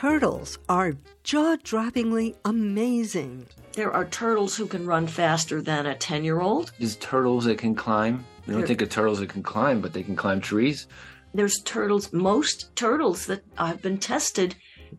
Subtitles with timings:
[0.00, 0.94] turtles are
[1.24, 3.46] jaw droppingly amazing.
[3.74, 6.72] There are turtles who can run faster than a 10 year old.
[6.78, 8.24] There's turtles that can climb.
[8.46, 10.86] We don't There- think of turtles that can climb, but they can climb trees.
[11.34, 14.54] There's turtles, most turtles that I've been tested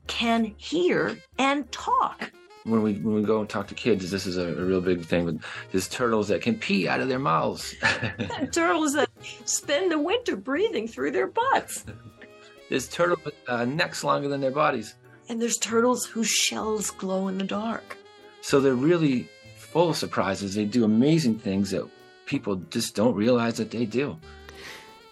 [0.06, 2.32] can hear and talk.
[2.64, 5.04] When we when we go and talk to kids, this is a, a real big
[5.04, 5.26] thing.
[5.26, 5.36] But
[5.72, 7.74] there's turtles that can pee out of their mouths.
[8.52, 9.10] turtles that
[9.46, 11.86] spend the winter breathing through their butts.
[12.72, 14.96] There's turtles with uh, necks longer than their bodies.
[15.28, 17.98] And there's turtles whose shells glow in the dark.
[18.40, 20.56] So they're really full of surprises.
[20.56, 21.86] They do amazing things that
[22.28, 24.18] people just don't realize that they do.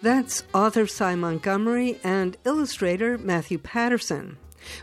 [0.02, 4.38] That's author Sy Montgomery and illustrator Matthew Patterson.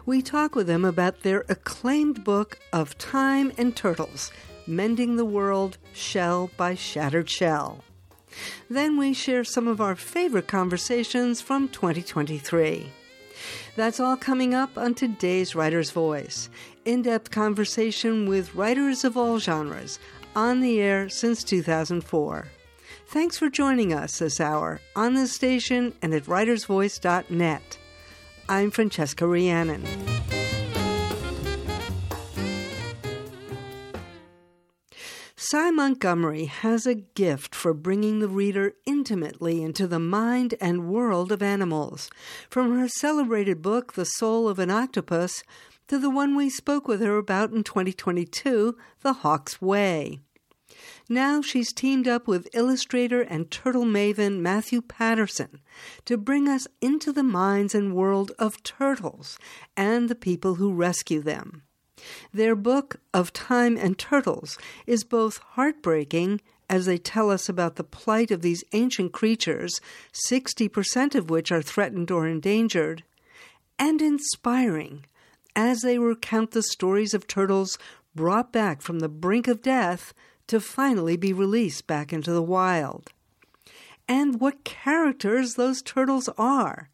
[0.05, 4.31] We talk with them about their acclaimed book of Time and Turtles
[4.67, 7.83] Mending the World Shell by Shattered Shell.
[8.69, 12.91] Then we share some of our favorite conversations from 2023.
[13.77, 16.48] That's all coming up on today's Writer's Voice.
[16.84, 19.98] In depth conversation with writers of all genres,
[20.34, 22.48] on the air since 2004.
[23.09, 27.78] Thanks for joining us this hour on this station and at writersvoice.net.
[28.48, 29.84] I'm Francesca Rheannon.
[35.48, 41.30] Sy Montgomery has a gift for bringing the reader intimately into the mind and world
[41.30, 42.11] of animals.
[42.50, 45.44] From her celebrated book, The Soul of an Octopus,
[45.86, 50.19] to the one we spoke with her about in 2022, The Hawk's Way.
[51.08, 55.60] Now she's teamed up with illustrator and turtle maven Matthew Patterson
[56.06, 59.38] to bring us into the minds and world of turtles
[59.77, 61.62] and the people who rescue them.
[62.33, 67.85] Their book of Time and Turtles is both heartbreaking as they tell us about the
[67.85, 69.81] plight of these ancient creatures,
[70.29, 73.05] 60% of which are threatened or endangered,
[73.79, 75.05] and inspiring
[75.55, 77.79] as they recount the stories of turtles
[78.15, 80.12] brought back from the brink of death
[80.47, 83.12] to finally be released back into the wild.
[84.09, 86.89] And what characters those turtles are.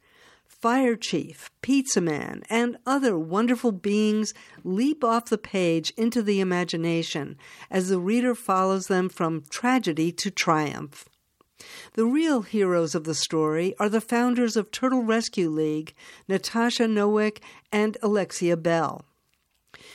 [0.62, 7.36] Fire Chief, Pizza Man, and other wonderful beings leap off the page into the imagination
[7.68, 11.08] as the reader follows them from tragedy to triumph.
[11.94, 15.94] The real heroes of the story are the founders of Turtle Rescue League,
[16.28, 17.38] Natasha Nowick
[17.72, 19.04] and Alexia Bell.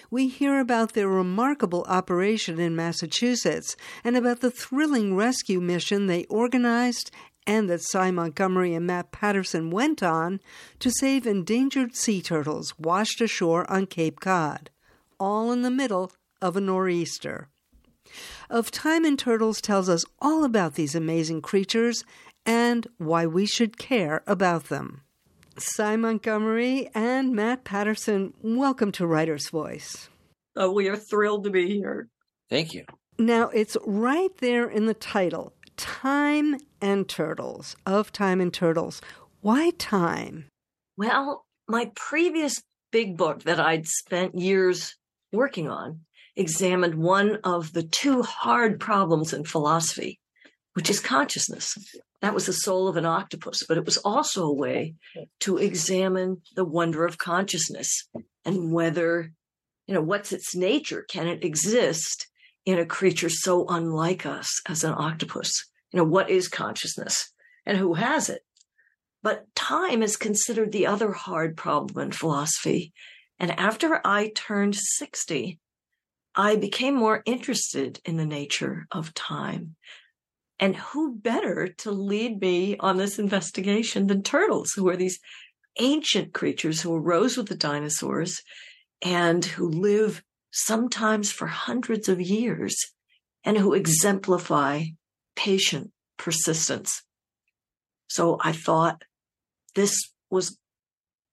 [0.10, 6.26] We hear about their remarkable operation in Massachusetts and about the thrilling rescue mission they
[6.26, 7.12] organized
[7.48, 10.42] and that Sy Montgomery and Matt Patterson went on
[10.80, 14.70] to save endangered sea turtles washed ashore on Cape Cod,
[15.18, 17.48] all in the middle of a nor'easter.
[18.50, 22.04] Of Time and Turtles tells us all about these amazing creatures
[22.46, 25.02] and why we should care about them.
[25.58, 30.10] Sy Montgomery and Matt Patterson, welcome to Writer's Voice.
[30.56, 32.08] Oh, we are thrilled to be here.
[32.50, 32.86] Thank you.
[33.20, 39.02] Now, it's right there in the title Time and Turtles, of Time and Turtles.
[39.42, 40.46] Why time?
[40.98, 42.62] Well, my previous
[42.92, 44.96] big book that I'd spent years
[45.32, 46.02] working on
[46.36, 50.20] examined one of the two hard problems in philosophy,
[50.74, 51.78] which is consciousness.
[52.22, 54.96] That was the soul of an octopus, but it was also a way
[55.42, 58.08] to examine the wonder of consciousness
[58.44, 59.32] and whether,
[59.86, 61.06] you know, what's its nature?
[61.08, 62.28] Can it exist
[62.68, 65.66] in a creature so unlike us as an octopus?
[65.92, 67.32] You know, what is consciousness
[67.66, 68.42] and who has it?
[69.24, 72.92] But time is considered the other hard problem in philosophy.
[73.40, 75.60] And after I turned 60,
[76.36, 79.76] I became more interested in the nature of time.
[80.60, 85.20] And who better to lead me on this investigation than turtles, who are these
[85.80, 88.42] ancient creatures who arose with the dinosaurs
[89.02, 92.94] and who live sometimes for hundreds of years
[93.44, 94.84] and who exemplify
[95.36, 97.04] patient persistence.
[98.08, 99.04] So I thought
[99.76, 100.58] this was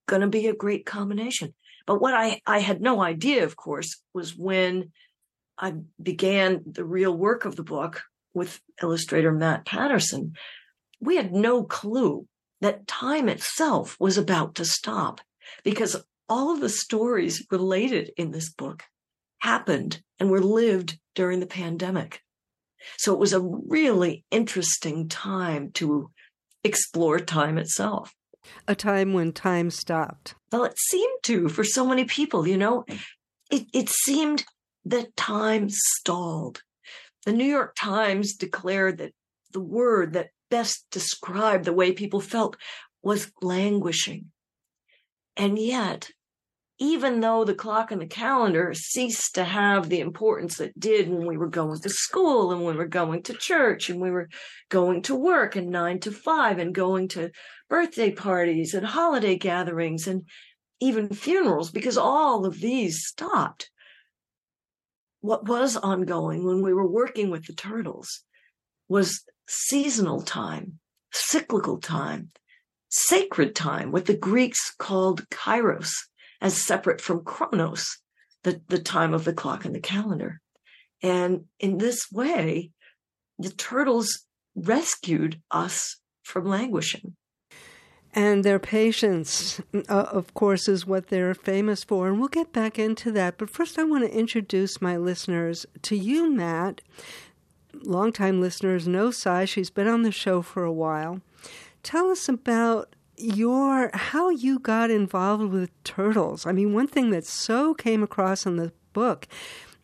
[0.07, 1.55] going to be a great combination.
[1.87, 4.93] But what I, I had no idea, of course, was when
[5.59, 8.03] I began the real work of the book
[8.33, 10.35] with illustrator Matt Patterson,
[11.01, 12.27] we had no clue
[12.61, 15.21] that time itself was about to stop
[15.63, 18.83] because all of the stories related in this book
[19.45, 22.23] happened and were lived during the pandemic.
[22.97, 26.11] So it was a really interesting time to
[26.65, 28.15] explore time itself.
[28.67, 30.35] A time when time stopped.
[30.51, 32.99] Well, it seemed to for so many people, you know, mm.
[33.51, 34.45] it, it seemed
[34.87, 36.63] that time stalled.
[37.27, 39.13] The New York Times declared that
[39.53, 42.57] the word that best described the way people felt
[43.03, 44.31] was languishing.
[45.37, 46.11] And yet,
[46.85, 51.27] even though the clock and the calendar ceased to have the importance it did when
[51.27, 54.29] we were going to school and when we were going to church and we were
[54.69, 57.31] going to work and nine to five and going to
[57.71, 60.25] birthday parties and holiday gatherings and
[60.79, 63.71] even funerals, because all of these stopped.
[65.23, 68.25] What was ongoing when we were working with the turtles
[68.89, 70.81] was seasonal time,
[71.13, 72.31] cyclical time,
[72.91, 75.93] sacred time, what the Greeks called kairos
[76.41, 77.99] as separate from chronos,
[78.43, 80.41] the, the time of the clock and the calendar.
[81.03, 82.71] And in this way,
[83.39, 87.17] the turtles rescued us from languishing.
[88.17, 92.07] And their patience, uh, of course, is what they're famous for.
[92.09, 93.39] And we'll get back into that.
[93.39, 96.81] But first, I want to introduce my listeners to you, Matt.
[97.83, 99.47] Longtime listeners know Sy.
[99.47, 101.23] She's been on the show for a while.
[101.83, 106.47] Tell us about your how you got involved with turtles.
[106.47, 109.27] I mean, one thing that so came across in the book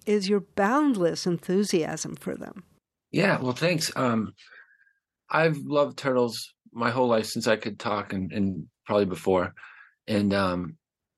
[0.06, 2.65] is your boundless enthusiasm for them.
[3.12, 3.91] Yeah, well, thanks.
[3.97, 4.35] Um,
[5.31, 9.55] I've loved turtles my whole life since I could talk, and, and probably before.
[10.06, 10.76] And um,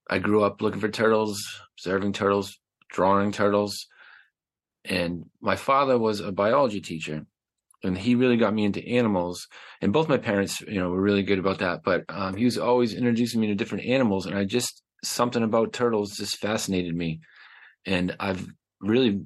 [0.09, 1.43] I grew up looking for turtles,
[1.79, 2.59] observing turtles,
[2.91, 3.87] drawing turtles.
[4.85, 7.25] And my father was a biology teacher,
[7.83, 9.49] and he really got me into animals.
[9.81, 11.83] And both my parents, you know, were really good about that.
[11.85, 15.73] But um, he was always introducing me to different animals, and I just something about
[15.73, 17.21] turtles just fascinated me.
[17.85, 18.47] And I've
[18.81, 19.23] really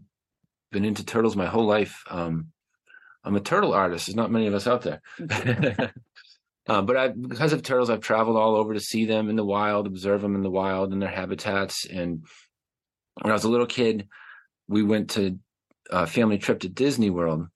[0.72, 2.02] been into turtles my whole life.
[2.08, 2.48] Um,
[3.24, 4.06] I'm a turtle artist.
[4.06, 5.02] There's not many of us out there.
[6.68, 9.44] uh, but I, because of turtles, I've traveled all over to see them in the
[9.44, 11.84] wild, observe them in the wild in their habitats.
[11.84, 12.24] And
[13.20, 14.08] when I was a little kid,
[14.68, 15.38] we went to
[15.90, 17.48] a family trip to Disney World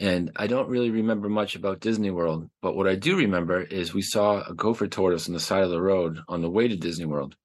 [0.00, 3.92] and I don't really remember much about Disney World, but what I do remember is
[3.92, 6.76] we saw a gopher tortoise on the side of the road on the way to
[6.76, 7.36] Disney World.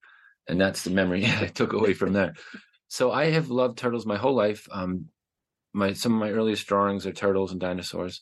[0.48, 2.34] And that's the memory I took away from there.
[2.88, 4.68] So I have loved turtles my whole life.
[4.72, 5.08] Um,
[5.74, 8.22] my some of my earliest drawings are turtles and dinosaurs.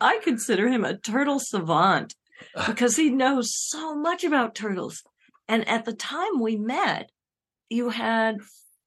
[0.00, 2.14] I consider him a turtle savant
[2.66, 5.02] because he knows so much about turtles.
[5.46, 7.10] And at the time we met,
[7.68, 8.38] you had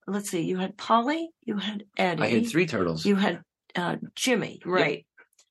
[0.07, 2.23] let's see, you had Polly, you had Eddie.
[2.23, 3.05] I had three turtles.
[3.05, 3.43] You had
[3.75, 4.97] uh, Jimmy, right?
[4.97, 5.05] Yep.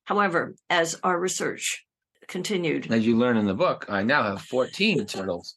[0.05, 1.87] However, as our research
[2.27, 5.57] continued, as you learn in the book, I now have 14 turtles.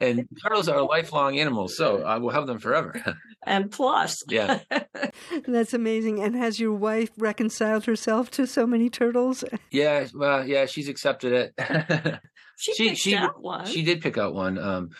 [0.00, 2.94] and turtles are lifelong animals, so I will have them forever.
[3.46, 4.22] and plus.
[4.28, 4.60] Yeah.
[5.46, 6.20] That's amazing.
[6.22, 9.44] And has your wife reconciled herself to so many turtles?
[9.70, 12.20] Yeah, well, yeah, she's accepted it.
[12.58, 13.66] she she she, one.
[13.66, 14.58] she did pick out one.
[14.58, 14.90] Um,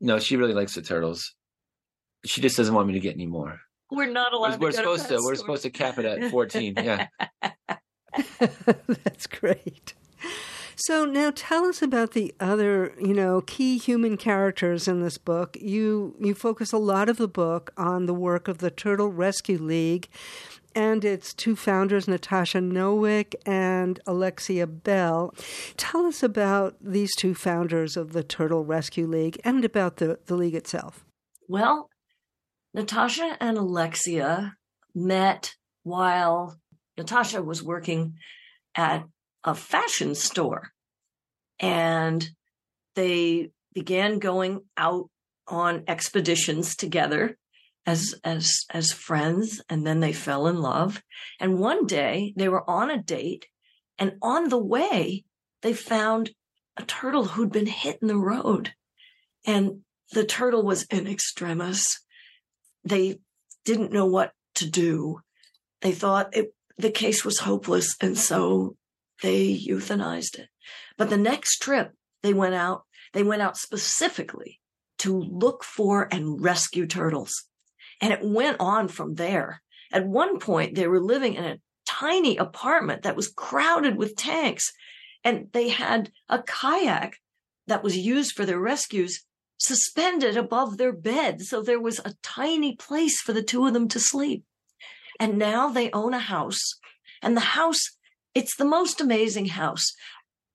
[0.00, 1.34] no, she really likes the turtles.
[2.24, 3.60] She just doesn't want me to get any more.
[3.90, 4.60] We're not allowed.
[4.60, 5.16] We're, supposed to.
[5.16, 6.74] to we're supposed to cap it at fourteen.
[6.76, 7.08] Yeah.
[8.86, 9.94] That's great.
[10.76, 15.56] So now tell us about the other, you know, key human characters in this book.
[15.60, 19.58] You you focus a lot of the book on the work of the Turtle Rescue
[19.58, 20.08] League
[20.74, 25.34] and its two founders, Natasha Nowick and Alexia Bell.
[25.76, 30.36] Tell us about these two founders of the Turtle Rescue League and about the, the
[30.36, 31.04] league itself.
[31.48, 31.90] Well,
[32.72, 34.56] Natasha and Alexia
[34.94, 36.58] met while
[36.96, 38.14] Natasha was working
[38.74, 39.04] at
[39.44, 40.70] a fashion store.
[41.58, 42.28] And
[42.94, 45.10] they began going out
[45.48, 47.36] on expeditions together
[47.86, 51.02] as as as friends and then they fell in love.
[51.40, 53.46] And one day they were on a date
[53.98, 55.24] and on the way
[55.62, 56.30] they found
[56.76, 58.72] a turtle who'd been hit in the road.
[59.46, 59.80] And
[60.12, 62.00] the turtle was in extremis
[62.84, 63.18] they
[63.64, 65.20] didn't know what to do.
[65.80, 68.76] They thought it, the case was hopeless, and so
[69.22, 70.48] they euthanized it.
[70.96, 74.60] But the next trip they went out, they went out specifically
[74.98, 77.44] to look for and rescue turtles.
[78.00, 79.62] And it went on from there.
[79.92, 84.72] At one point, they were living in a tiny apartment that was crowded with tanks.
[85.24, 87.16] And they had a kayak
[87.66, 89.24] that was used for their rescues
[89.60, 91.42] suspended above their bed.
[91.42, 94.44] So there was a tiny place for the two of them to sleep.
[95.20, 96.60] And now they own a house.
[97.22, 97.80] And the house,
[98.34, 99.84] it's the most amazing house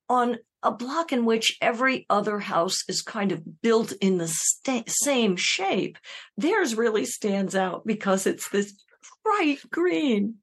[0.09, 4.89] on a block in which every other house is kind of built in the st-
[4.89, 5.97] same shape.
[6.35, 8.74] Theirs really stands out because it's this
[9.24, 10.35] bright green.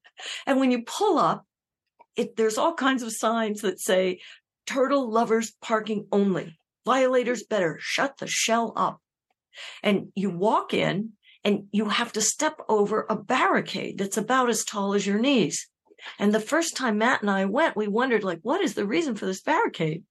[0.47, 1.45] And when you pull up,
[2.15, 4.21] it, there's all kinds of signs that say
[4.65, 6.57] turtle lovers parking only.
[6.85, 8.99] Violators better shut the shell up.
[9.81, 11.11] And you walk in
[11.43, 15.67] and you have to step over a barricade that's about as tall as your knees.
[16.19, 19.15] And the first time Matt and I went, we wondered, like, what is the reason
[19.15, 20.03] for this barricade?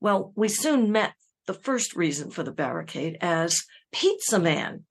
[0.00, 1.14] Well, we soon met
[1.46, 3.62] the first reason for the barricade as
[3.92, 4.84] Pizza Man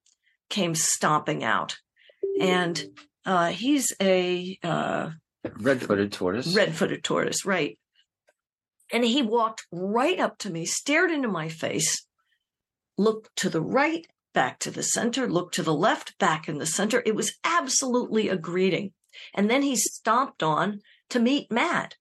[0.50, 1.78] came stomping out.
[2.40, 2.84] And
[3.26, 5.12] uh, he's a uh,
[5.60, 6.54] red footed tortoise.
[6.56, 7.78] Red footed tortoise, right.
[8.92, 12.06] And he walked right up to me, stared into my face,
[12.98, 16.66] looked to the right, back to the center, looked to the left, back in the
[16.66, 17.02] center.
[17.06, 18.92] It was absolutely a greeting.
[19.34, 21.96] And then he stomped on to meet Matt.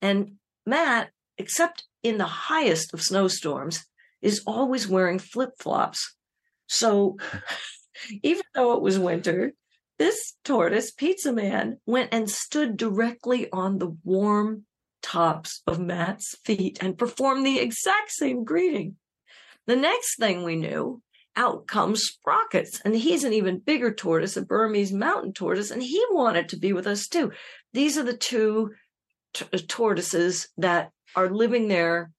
[0.00, 3.84] And Matt, except in the highest of snowstorms,
[4.22, 6.16] is always wearing flip flops.
[6.66, 7.16] So
[8.22, 9.52] even though it was winter,
[9.98, 14.64] this tortoise, Pizza Man, went and stood directly on the warm
[15.08, 18.96] tops of Matt's feet and performed the exact same greeting.
[19.66, 21.02] The next thing we knew,
[21.34, 26.04] out comes Sprockets, and he's an even bigger tortoise, a Burmese mountain tortoise, and he
[26.10, 27.32] wanted to be with us too.
[27.72, 28.72] These are the two
[29.32, 32.10] t- uh, tortoises that are living there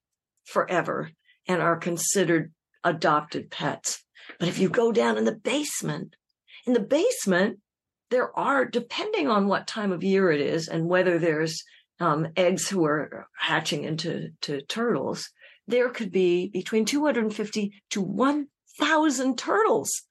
[0.46, 1.12] forever
[1.48, 2.54] and are considered
[2.84, 4.04] adopted pets.
[4.40, 6.16] But if you go down in the basement,
[6.66, 7.60] in the basement,
[8.10, 11.64] there are, depending on what time of year it is and whether there's
[12.00, 15.30] um, eggs who are hatching into to turtles,
[15.68, 20.04] there could be between 250 to 1,000 turtles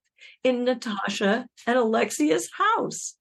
[0.45, 3.14] in Natasha and Alexia's house.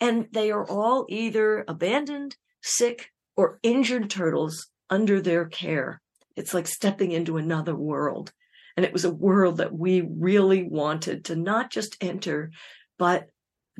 [0.00, 6.00] And they are all either abandoned, sick, or injured turtles under their care.
[6.36, 8.32] It's like stepping into another world.
[8.76, 12.50] And it was a world that we really wanted to not just enter,
[12.98, 13.26] but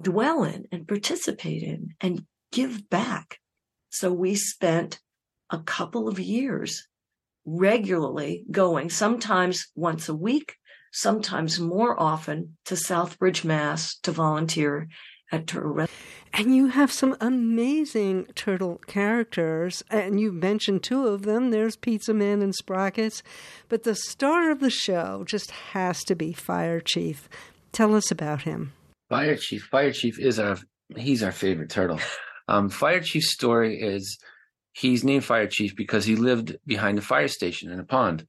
[0.01, 3.39] dwell in and participate in and give back.
[3.93, 5.01] So we spent
[5.51, 6.89] a couple of years
[7.45, 10.57] regularly going, sometimes once a week,
[10.93, 14.89] sometimes more often to Southbridge, Mass to volunteer
[15.31, 15.87] at Turtle
[16.35, 21.51] and you have some amazing turtle characters, and you mentioned two of them.
[21.51, 23.23] There's Pizza Man and Sprockets.
[23.69, 27.29] But the star of the show just has to be Fire Chief.
[27.73, 28.73] Tell us about him.
[29.11, 29.63] Fire Chief.
[29.65, 30.57] Fire Chief is our
[30.97, 32.01] he's our favorite turtle.
[32.53, 34.19] Um, fire Chief's story is
[34.73, 38.27] he's named Fire Chief because he lived behind a fire station in a pond,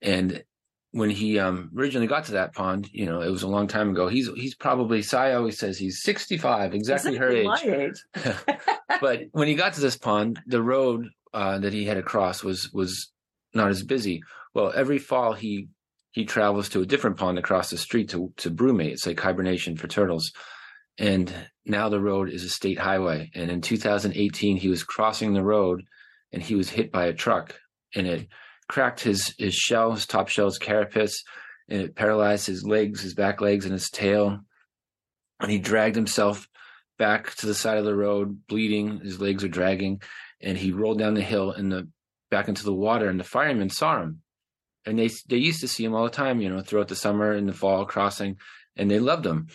[0.00, 0.44] and
[0.92, 3.90] when he um, originally got to that pond, you know, it was a long time
[3.90, 4.06] ago.
[4.06, 7.94] He's he's probably Sy always says he's 65, exactly, exactly her age.
[8.14, 8.36] age.
[9.00, 12.44] but when he got to this pond, the road uh, that he had to cross
[12.44, 13.10] was was
[13.52, 14.22] not as busy.
[14.54, 15.68] Well, every fall he
[16.12, 18.92] he travels to a different pond across the street to to brumate.
[18.92, 20.32] It's like hibernation for turtles.
[20.98, 21.34] And
[21.66, 23.30] now the road is a state highway.
[23.34, 25.82] And in 2018, he was crossing the road
[26.32, 27.58] and he was hit by a truck
[27.94, 28.28] and it
[28.68, 31.22] cracked his his shell, his top shell, his carapace,
[31.68, 34.40] and it paralyzed his legs, his back legs, and his tail.
[35.40, 36.48] And he dragged himself
[36.98, 39.00] back to the side of the road, bleeding.
[39.00, 40.00] His legs are dragging,
[40.40, 41.88] and he rolled down the hill and the
[42.30, 43.08] back into the water.
[43.08, 44.22] And the firemen saw him,
[44.84, 47.32] and they they used to see him all the time, you know, throughout the summer
[47.32, 48.36] and the fall crossing,
[48.76, 49.48] and they loved him.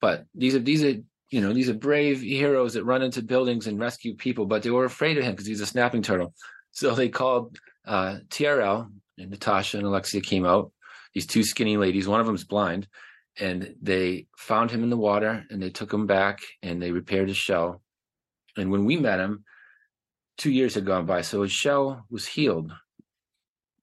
[0.00, 0.96] But these are these are
[1.32, 4.70] you know these are brave heroes that run into buildings and rescue people, but they
[4.70, 6.34] were afraid of him because he's a snapping turtle.
[6.74, 10.72] So they called uh, TRL and Natasha and Alexia came out.
[11.12, 12.88] These two skinny ladies, one of them's blind,
[13.38, 17.28] and they found him in the water and they took him back and they repaired
[17.28, 17.82] his shell.
[18.56, 19.44] And when we met him,
[20.38, 22.72] two years had gone by, so his shell was healed.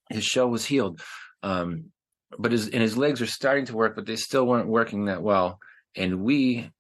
[0.10, 1.00] His shell was healed,
[1.44, 1.92] um,
[2.40, 5.22] but his and his legs were starting to work, but they still weren't working that
[5.22, 5.60] well.
[5.96, 6.72] And we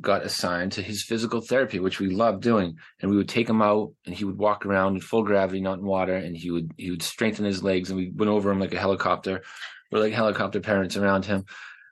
[0.00, 2.76] got assigned to his physical therapy, which we loved doing.
[3.00, 5.78] And we would take him out and he would walk around in full gravity, not
[5.78, 8.60] in water, and he would he would strengthen his legs and we went over him
[8.60, 9.42] like a helicopter.
[9.90, 11.44] We're like helicopter parents around him.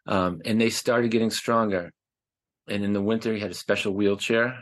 [0.07, 1.93] Um, and they started getting stronger.
[2.69, 4.59] And in the winter he had a special wheelchair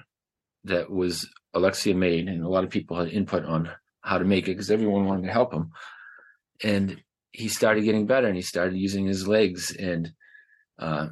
[0.64, 4.44] that was Alexia made, and a lot of people had input on how to make
[4.44, 5.70] it because everyone wanted to help him.
[6.62, 7.00] And
[7.32, 10.12] he started getting better and he started using his legs and
[10.78, 11.08] uh,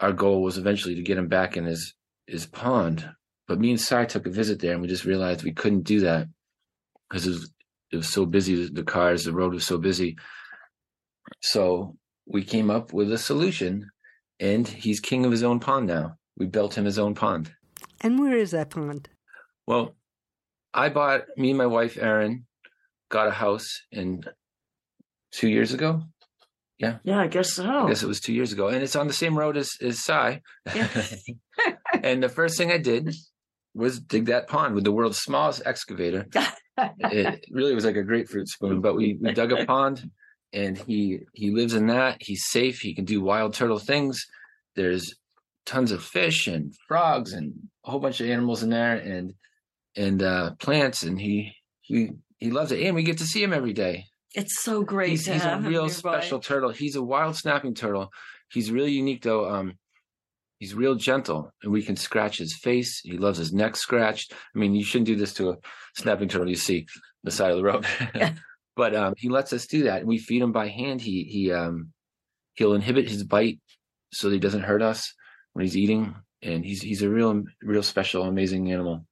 [0.00, 1.94] our goal was eventually to get him back in his
[2.26, 3.08] his pond.
[3.46, 6.00] But me and Sy took a visit there, and we just realized we couldn't do
[6.00, 6.26] that
[7.08, 7.52] because it was
[7.90, 8.68] it was so busy.
[8.68, 10.16] The cars, the road was so busy.
[11.40, 13.90] So we came up with a solution,
[14.38, 16.16] and he's king of his own pond now.
[16.36, 17.52] We built him his own pond.
[18.00, 19.08] And where is that pond?
[19.66, 19.96] Well,
[20.72, 22.46] I bought me and my wife Erin
[23.10, 24.22] got a house in
[25.32, 26.02] two years ago,
[26.78, 26.98] yeah.
[27.02, 27.68] Yeah, I guess so.
[27.68, 28.68] I guess it was two years ago.
[28.68, 30.40] And it's on the same road as, as Sy.
[30.74, 30.88] Yeah.
[32.02, 33.14] and the first thing I did
[33.74, 36.26] was dig that pond with the world's smallest excavator.
[36.76, 40.08] it really was like a grapefruit spoon, but we, we dug a pond
[40.52, 42.18] and he he lives in that.
[42.20, 42.78] He's safe.
[42.78, 44.24] He can do wild turtle things.
[44.76, 45.14] There's
[45.66, 47.52] tons of fish and frogs and
[47.84, 49.34] a whole bunch of animals in there and
[49.96, 53.52] and uh plants and he he he loves it and we get to see him
[53.52, 55.10] every day It's so great.
[55.10, 56.70] He's, to he's a real special turtle.
[56.70, 58.10] He's a wild snapping turtle.
[58.50, 59.48] He's really unique though.
[59.48, 59.74] Um,
[60.58, 63.00] he's real gentle, and we can scratch his face.
[63.02, 64.32] He loves his neck scratched.
[64.32, 65.56] I mean, you shouldn't do this to a
[65.96, 66.48] snapping turtle.
[66.48, 66.86] You see
[67.24, 67.86] the side of the road,
[68.76, 70.04] but um, he lets us do that.
[70.04, 71.00] We feed him by hand.
[71.00, 71.92] He he um,
[72.54, 73.60] he'll inhibit his bite
[74.12, 75.12] so that he doesn't hurt us
[75.52, 76.14] when he's eating.
[76.40, 79.04] And he's he's a real real special, amazing animal.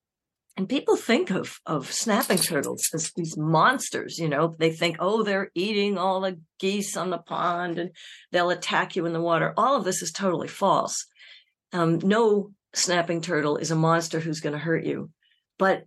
[0.56, 4.54] And people think of of snapping turtles as these monsters, you know.
[4.58, 7.90] They think, oh, they're eating all the geese on the pond and
[8.32, 9.52] they'll attack you in the water.
[9.56, 10.96] All of this is totally false.
[11.72, 15.10] Um, no snapping turtle is a monster who's going to hurt you.
[15.58, 15.84] But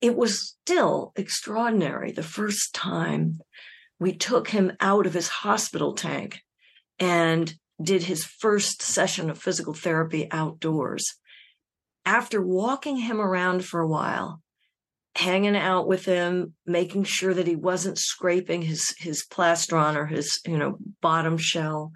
[0.00, 3.38] it was still extraordinary the first time
[4.00, 6.40] we took him out of his hospital tank
[6.98, 11.04] and did his first session of physical therapy outdoors
[12.04, 14.40] after walking him around for a while,
[15.14, 20.40] hanging out with him, making sure that he wasn't scraping his his plastron or his
[20.46, 21.92] you know bottom shell,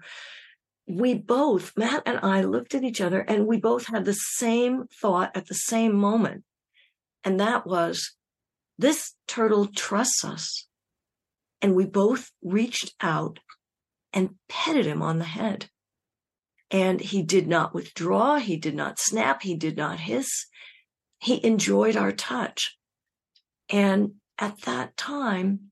[0.87, 4.85] we both Matt and I looked at each other and we both had the same
[5.01, 6.43] thought at the same moment,
[7.23, 8.15] and that was,
[8.77, 10.67] this turtle trusts us,
[11.61, 13.39] and we both reached out
[14.13, 15.69] and petted him on the head.
[16.69, 18.37] And he did not withdraw.
[18.37, 19.41] He did not snap.
[19.43, 20.27] He did not hiss.
[21.19, 22.77] He enjoyed our touch.
[23.69, 25.71] And at that time,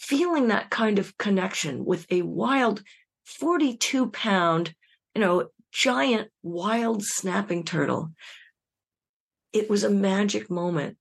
[0.00, 2.82] feeling that kind of connection with a wild
[3.38, 4.74] 42 pound,
[5.14, 8.12] you know, giant wild snapping turtle,
[9.52, 10.96] it was a magic moment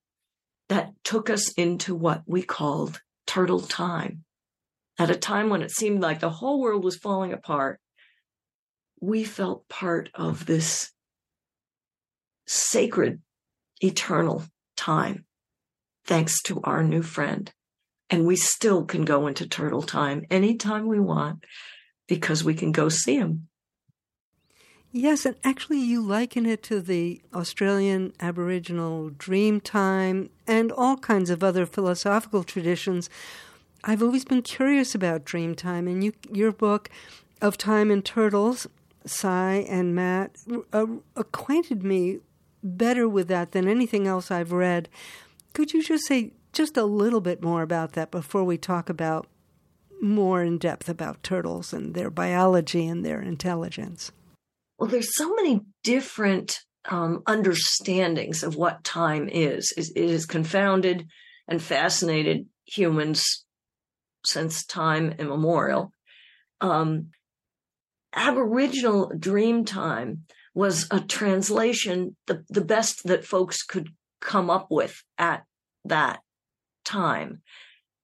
[0.70, 4.24] that took us into what we called turtle time.
[5.00, 7.80] At a time when it seemed like the whole world was falling apart,
[9.04, 10.90] we felt part of this
[12.48, 13.22] sacred,
[13.82, 14.44] eternal
[14.78, 15.26] time,
[16.06, 17.52] thanks to our new friend.
[18.10, 21.44] And we still can go into turtle time anytime we want
[22.08, 23.50] because we can go see him.
[24.90, 31.30] Yes, and actually, you liken it to the Australian Aboriginal dream time and all kinds
[31.30, 33.10] of other philosophical traditions.
[33.84, 36.90] I've always been curious about dream time, and you, your book
[37.42, 38.68] of Time and Turtles,
[39.06, 40.38] Sy and Matt,
[40.72, 40.86] uh,
[41.16, 42.20] acquainted me
[42.64, 44.90] better with that than anything else I've read.
[45.54, 49.28] Could you just say just a little bit more about that before we talk about
[50.02, 54.12] more in depth about turtles and their biology and their intelligence?
[54.78, 59.74] Well, there's so many different um, understandings of what time is.
[59.78, 61.08] It has confounded
[61.48, 63.46] and fascinated humans
[64.26, 65.92] since time immemorial.
[66.62, 67.12] Um,
[68.16, 73.90] Aboriginal dream time was a translation, the, the best that folks could
[74.22, 75.44] come up with at
[75.86, 76.20] that
[76.86, 77.42] time.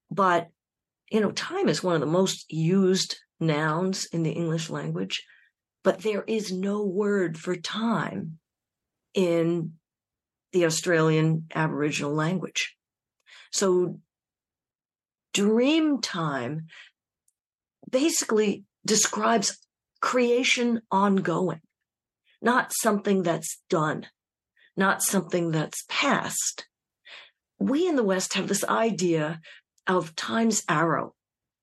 [0.09, 0.49] But,
[1.11, 5.23] you know, time is one of the most used nouns in the English language
[5.83, 8.39] but there is no word for time
[9.13, 9.73] in
[10.51, 12.75] the Australian Aboriginal language.
[13.51, 13.99] So
[15.33, 16.67] dream time
[17.89, 19.57] basically describes
[20.01, 21.61] creation ongoing,
[22.41, 24.07] not something that's done,
[24.75, 26.67] not something that's past.
[27.59, 29.41] We in the West have this idea
[29.87, 31.15] of time's arrow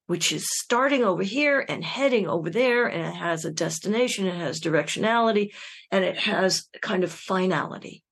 [0.06, 4.36] which is starting over here and heading over there, and it has a destination, it
[4.36, 5.52] has directionality,
[5.90, 8.04] and it has kind of finality.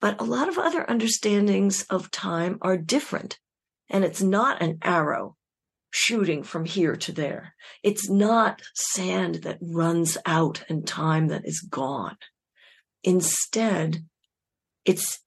[0.00, 3.38] But a lot of other understandings of time are different,
[3.88, 5.36] and it's not an arrow
[5.90, 7.54] shooting from here to there.
[7.82, 12.16] It's not sand that runs out and time that is gone.
[13.02, 14.04] Instead,
[14.84, 15.20] it's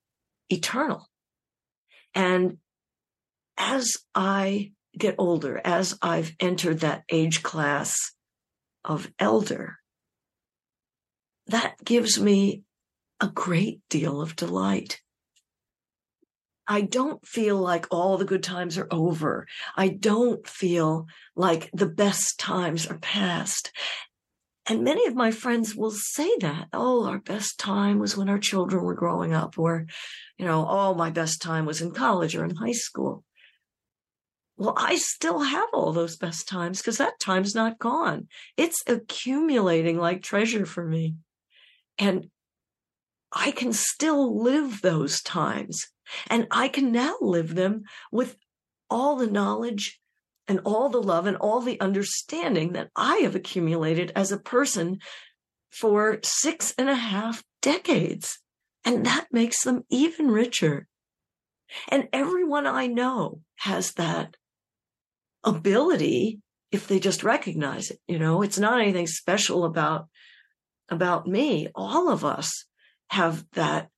[0.50, 1.10] eternal.
[2.16, 2.58] And
[3.58, 7.96] as I get older, as I've entered that age class
[8.86, 9.78] of elder,
[11.48, 12.64] that gives me
[13.20, 15.02] a great deal of delight.
[16.74, 19.46] I don't feel like all the good times are over.
[19.78, 21.06] I don't feel
[21.36, 23.72] like the best times are past.
[24.66, 28.40] And many of my friends will say that, oh, our best time was when our
[28.40, 29.86] children were growing up, or,
[30.40, 33.24] you know, oh, my best time was in college or in high school.
[34.58, 38.30] Well, I still have all those best times because that time's not gone.
[38.58, 41.18] It's accumulating like treasure for me.
[42.00, 42.32] And
[43.34, 45.88] I can still live those times.
[46.28, 48.38] And I can now live them with
[48.90, 50.00] all the knowledge
[50.48, 55.00] and all the love and all the understanding that I have accumulated as a person
[55.72, 58.40] for six and a half decades.
[58.86, 60.88] And that makes them even richer.
[61.90, 64.36] And everyone I know has that
[65.44, 66.40] ability
[66.72, 68.00] if they just recognize it.
[68.08, 70.08] You know, it's not anything special about
[70.90, 71.70] about me.
[71.74, 72.66] All of us
[73.14, 73.90] have that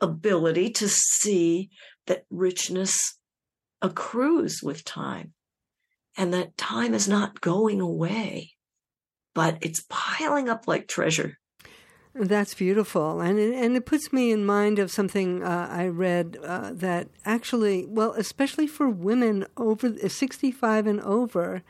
[0.00, 1.70] ability to see
[2.06, 3.18] that richness
[3.82, 5.32] accrues with time
[6.16, 8.52] and that time is not going away,
[9.34, 11.38] but it's piling up like treasure.
[12.14, 16.38] That's beautiful, and it, and it puts me in mind of something uh, I read
[16.44, 21.64] uh, that actually, well, especially for women over sixty-five and over,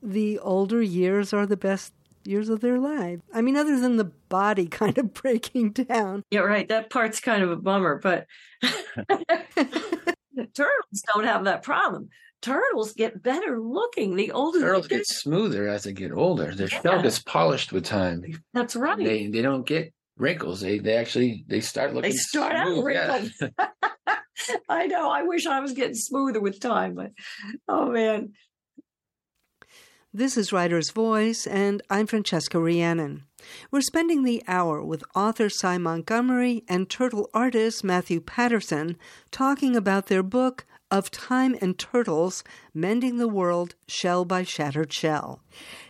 [0.00, 1.92] the older years are the best
[2.28, 3.20] years of their life.
[3.32, 6.22] I mean, other than the body kind of breaking down.
[6.30, 6.68] Yeah, right.
[6.68, 8.26] That part's kind of a bummer, but
[8.62, 8.84] turtles
[11.12, 12.08] don't have that problem.
[12.40, 15.04] Turtles get better looking the older turtles get.
[15.06, 16.54] smoother as they get older.
[16.54, 16.80] Their yeah.
[16.80, 18.22] shell gets polished with time.
[18.54, 18.96] That's right.
[18.96, 20.60] They they don't get wrinkles.
[20.60, 22.12] They they actually they start looking.
[22.12, 22.78] They start smooth.
[22.78, 23.32] out wrinkles.
[23.40, 24.18] Yeah.
[24.68, 25.10] I know.
[25.10, 27.10] I wish I was getting smoother with time, but
[27.66, 28.34] oh man,
[30.18, 33.22] this is Writer's Voice, and I'm Francesca Rheannon.
[33.70, 38.96] We're spending the hour with author Sy Montgomery and turtle artist Matthew Patterson
[39.30, 42.42] talking about their book, Of Time and Turtles
[42.74, 45.40] Mending the World Shell by Shattered Shell.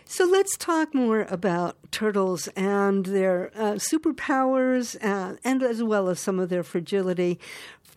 [0.05, 6.19] So let's talk more about turtles and their uh, superpowers, uh, and as well as
[6.19, 7.39] some of their fragility.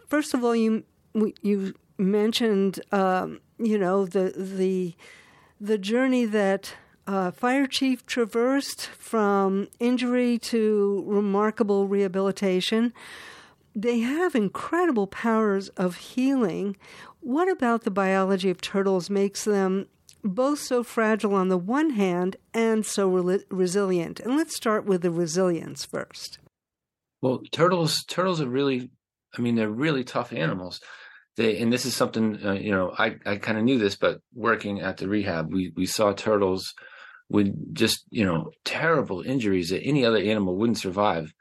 [0.08, 0.84] First of all, you
[1.42, 4.94] you mentioned, um, you know, the the
[5.62, 6.74] the journey that
[7.06, 12.92] uh, Fire Chief traversed from injury to remarkable rehabilitation.
[13.72, 16.76] They have incredible powers of healing.
[17.20, 19.86] What about the biology of turtles makes them
[20.24, 24.18] both so fragile on the one hand and so re- resilient?
[24.18, 26.38] And let's start with the resilience first.
[27.20, 28.90] Well, turtles turtles are really
[29.38, 30.80] I mean they're really tough animals
[31.36, 34.20] they and this is something uh, you know I I kind of knew this, but
[34.34, 36.74] working at the rehab, we we saw turtles
[37.28, 41.32] with just you know terrible injuries that any other animal wouldn't survive,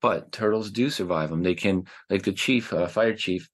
[0.00, 1.42] but turtles do survive them.
[1.42, 3.48] They can like the chief, uh, fire chief,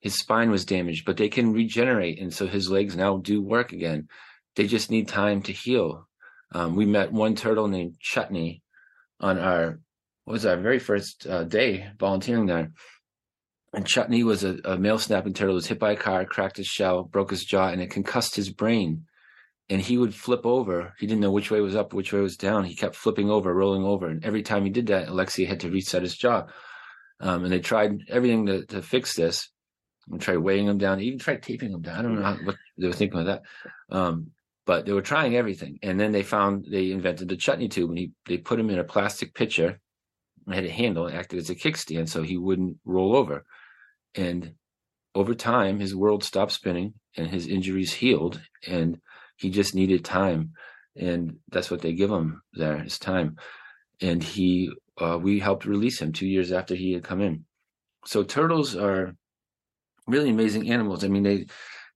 [0.00, 3.72] his spine was damaged, but they can regenerate, and so his legs now do work
[3.72, 4.08] again.
[4.56, 6.08] They just need time to heal.
[6.54, 8.62] Um, we met one turtle named Chutney
[9.20, 9.80] on our
[10.26, 12.70] was our very first uh, day volunteering there
[13.72, 16.66] and Chutney was a, a male snapping turtle, was hit by a car, cracked his
[16.66, 19.06] shell, broke his jaw, and it concussed his brain.
[19.70, 20.92] And he would flip over.
[20.98, 22.64] He didn't know which way was up, which way was down.
[22.64, 24.08] He kept flipping over, rolling over.
[24.08, 26.46] And every time he did that, Alexia had to reset his jaw.
[27.20, 29.48] Um, and they tried everything to, to fix this
[30.10, 31.98] and tried weighing him down, even tried taping him down.
[31.98, 33.42] I don't know how, what they were thinking of that.
[33.90, 34.32] Um,
[34.66, 35.78] but they were trying everything.
[35.82, 38.78] And then they found they invented the chutney tube and he, they put him in
[38.78, 39.80] a plastic pitcher
[40.46, 43.44] and had a handle and acted as a kickstand so he wouldn't roll over.
[44.14, 44.54] And
[45.14, 48.98] over time, his world stopped spinning and his injuries healed, and
[49.36, 50.52] he just needed time.
[50.96, 53.36] And that's what they give him there is time.
[54.00, 57.44] And he, uh, we helped release him two years after he had come in.
[58.04, 59.14] So turtles are
[60.06, 61.04] really amazing animals.
[61.04, 61.46] I mean, they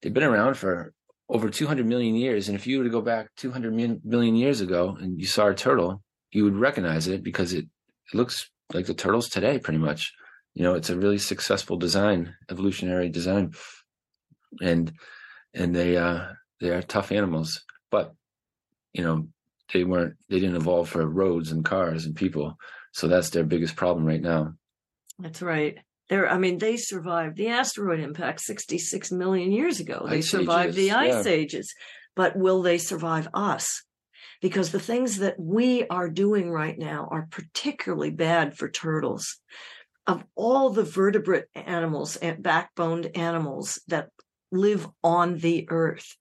[0.00, 0.92] they've been around for
[1.28, 2.48] over 200 million years.
[2.48, 3.74] And if you were to go back 200
[4.04, 8.16] million years ago and you saw a turtle, you would recognize it because it, it
[8.16, 10.12] looks like the turtles today, pretty much
[10.56, 13.52] you know it's a really successful design evolutionary design.
[14.60, 14.92] And
[15.54, 16.28] and they uh
[16.60, 18.14] they are tough animals but
[18.94, 19.28] you know
[19.72, 22.56] they weren't they didn't evolve for roads and cars and people.
[22.92, 24.54] So that's their biggest problem right now.
[25.18, 25.78] That's right.
[26.08, 30.06] They're i mean they survived the asteroid impact 66 million years ago.
[30.08, 31.32] They ice survived ages, the ice yeah.
[31.32, 31.74] ages.
[32.14, 33.82] But will they survive us?
[34.40, 39.38] Because the things that we are doing right now are particularly bad for turtles
[40.06, 44.10] of all the vertebrate animals and backboned animals that
[44.52, 46.16] live on the earth,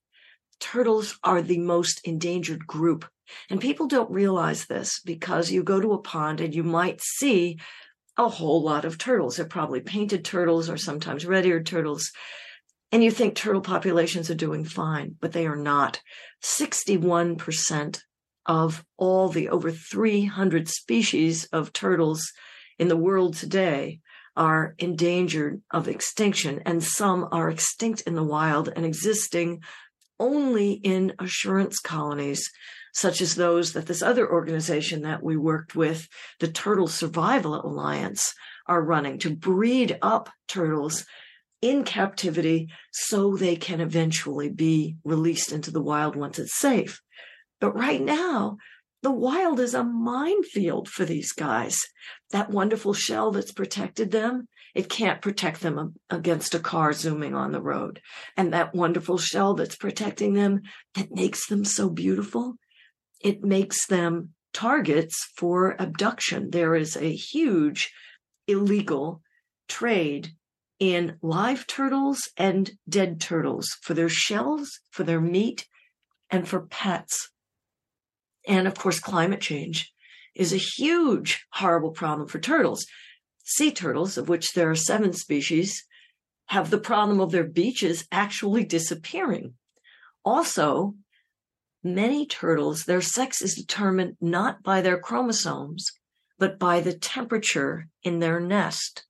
[0.59, 3.05] turtles are the most endangered group.
[3.49, 7.59] And people don't realize this because you go to a pond and you might see
[8.17, 9.37] a whole lot of turtles.
[9.37, 12.11] They're probably painted turtles or sometimes red eared turtles.
[12.91, 16.01] And you think turtle populations are doing fine, but they are not.
[16.43, 17.99] 61%
[18.45, 22.31] of all the over 300 species of turtles
[22.79, 23.99] in the world today
[24.35, 29.61] are endangered of extinction, and some are extinct in the wild and existing
[30.19, 32.49] only in assurance colonies,
[32.93, 36.07] such as those that this other organization that we worked with,
[36.39, 38.33] the Turtle Survival Alliance,
[38.67, 41.05] are running to breed up turtles
[41.61, 47.01] in captivity so they can eventually be released into the wild once it's safe.
[47.59, 48.57] But right now,
[49.05, 51.77] the wild is a minefield for these guys.
[52.31, 57.53] That wonderful shell that's protected them it can't protect them against a car zooming on
[57.53, 58.01] the road.
[58.35, 60.63] And that wonderful shell that's protecting them,
[60.95, 62.55] that makes them so beautiful,
[63.21, 66.49] it makes them targets for abduction.
[66.49, 67.93] There is a huge
[68.47, 69.21] illegal
[69.69, 70.31] trade
[70.77, 75.67] in live turtles and dead turtles for their shells, for their meat,
[76.29, 77.29] and for pets.
[78.47, 79.91] And of course, climate change
[80.35, 82.85] is a huge, horrible problem for turtles.
[83.43, 85.83] Sea turtles, of which there are seven species,
[86.47, 89.53] have the problem of their beaches actually disappearing.
[90.23, 90.95] Also,
[91.83, 95.91] many turtles, their sex is determined not by their chromosomes,
[96.37, 99.05] but by the temperature in their nest.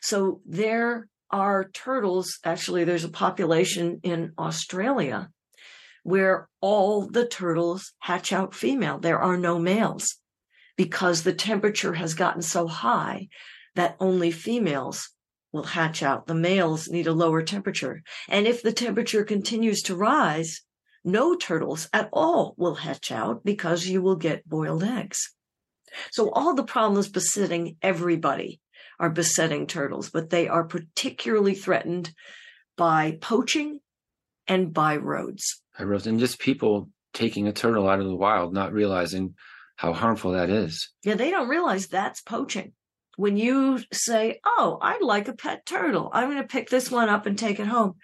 [0.00, 5.30] So there are turtles, actually, there's a population in Australia
[6.02, 8.98] where all the turtles hatch out female.
[8.98, 10.16] There are no males
[10.76, 13.28] because the temperature has gotten so high
[13.74, 15.10] that only females
[15.52, 16.26] will hatch out.
[16.26, 18.02] The males need a lower temperature.
[18.28, 20.62] And if the temperature continues to rise,
[21.04, 25.34] no turtles at all will hatch out because you will get boiled eggs.
[26.12, 28.60] So all the problems besetting everybody
[28.98, 32.12] are besetting turtles, but they are particularly threatened
[32.76, 33.80] by poaching
[34.46, 35.62] and by roads.
[35.80, 39.34] And just people taking a turtle out of the wild, not realizing
[39.76, 40.90] how harmful that is.
[41.04, 42.72] Yeah, they don't realize that's poaching.
[43.16, 47.08] When you say, Oh, I'd like a pet turtle, I'm going to pick this one
[47.08, 47.94] up and take it home.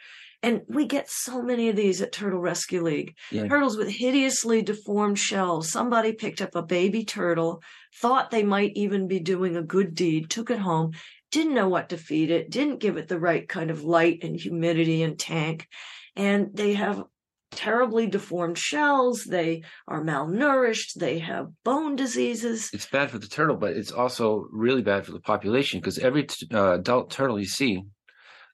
[0.42, 3.16] And we get so many of these at Turtle Rescue League.
[3.30, 3.48] Yeah.
[3.48, 5.70] Turtles with hideously deformed shells.
[5.70, 7.62] Somebody picked up a baby turtle,
[8.00, 10.92] thought they might even be doing a good deed, took it home,
[11.30, 14.38] didn't know what to feed it, didn't give it the right kind of light and
[14.38, 15.68] humidity and tank.
[16.14, 17.04] And they have
[17.50, 19.24] terribly deformed shells.
[19.24, 20.94] They are malnourished.
[20.94, 22.70] They have bone diseases.
[22.72, 26.26] It's bad for the turtle, but it's also really bad for the population because every
[26.52, 27.82] uh, adult turtle you see,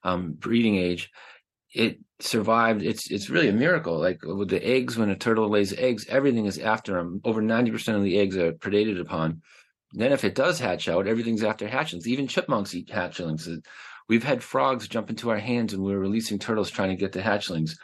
[0.03, 1.09] um, breeding age,
[1.73, 2.83] it survived.
[2.83, 3.99] It's it's really a miracle.
[3.99, 7.21] Like with the eggs, when a turtle lays eggs, everything is after them.
[7.23, 9.41] Over ninety percent of the eggs are predated upon.
[9.95, 12.07] Then, if it does hatch out, everything's after hatchlings.
[12.07, 13.47] Even chipmunks eat hatchlings.
[14.09, 17.11] We've had frogs jump into our hands when we were releasing turtles trying to get
[17.11, 17.77] the hatchlings.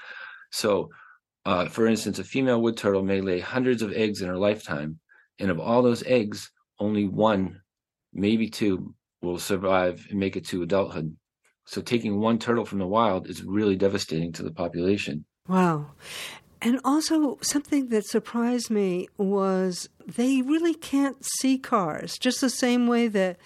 [0.51, 0.89] So,
[1.45, 4.99] uh, for instance, a female wood turtle may lay hundreds of eggs in her lifetime,
[5.39, 7.61] and of all those eggs, only one,
[8.13, 11.15] maybe two, will survive and make it to adulthood.
[11.65, 15.25] So taking one turtle from the wild is really devastating to the population.
[15.47, 15.91] Wow.
[16.61, 22.87] And also, something that surprised me was they really can't see cars, just the same
[22.87, 23.37] way that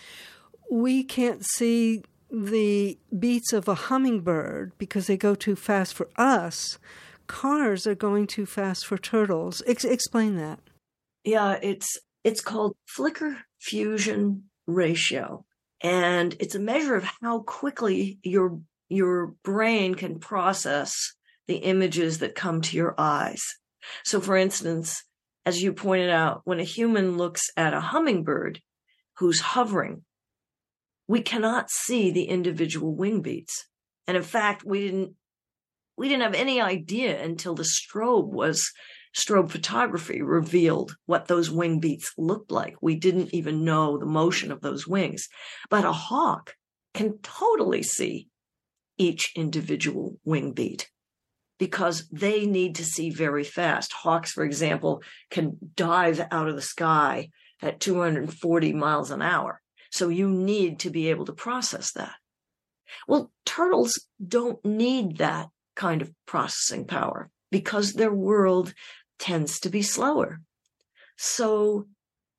[0.71, 2.01] we can't see
[2.33, 6.79] the beats of a hummingbird because they go too fast for us.
[7.27, 9.61] Cars are going too fast for turtles.
[9.67, 10.59] Ex- explain that.
[11.23, 15.45] Yeah, it's it's called flicker fusion ratio
[15.83, 21.13] and it's a measure of how quickly your your brain can process
[21.47, 23.41] the images that come to your eyes.
[24.03, 25.03] So for instance,
[25.45, 28.61] as you pointed out, when a human looks at a hummingbird
[29.17, 30.03] who's hovering,
[31.07, 33.67] we cannot see the individual wing beats.
[34.07, 35.15] And in fact, we didn't
[35.95, 38.71] we didn't have any idea until the strobe was
[39.15, 42.75] strobe photography revealed what those wing beats looked like.
[42.81, 45.27] We didn't even know the motion of those wings.
[45.69, 46.55] But a hawk
[46.93, 48.27] can totally see
[48.97, 50.89] each individual wing beat
[51.59, 53.93] because they need to see very fast.
[53.93, 57.29] Hawks, for example, can dive out of the sky
[57.61, 59.61] at 240 miles an hour.
[59.93, 62.15] So you need to be able to process that.
[63.07, 68.73] Well, turtles don't need that kind of processing power because their world
[69.19, 70.41] tends to be slower.
[71.15, 71.85] So,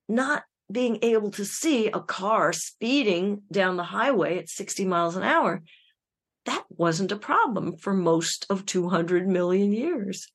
[0.09, 5.23] not being able to see a car speeding down the highway at 60 miles an
[5.23, 5.63] hour,
[6.43, 10.27] that wasn't a problem for most of 200 million years.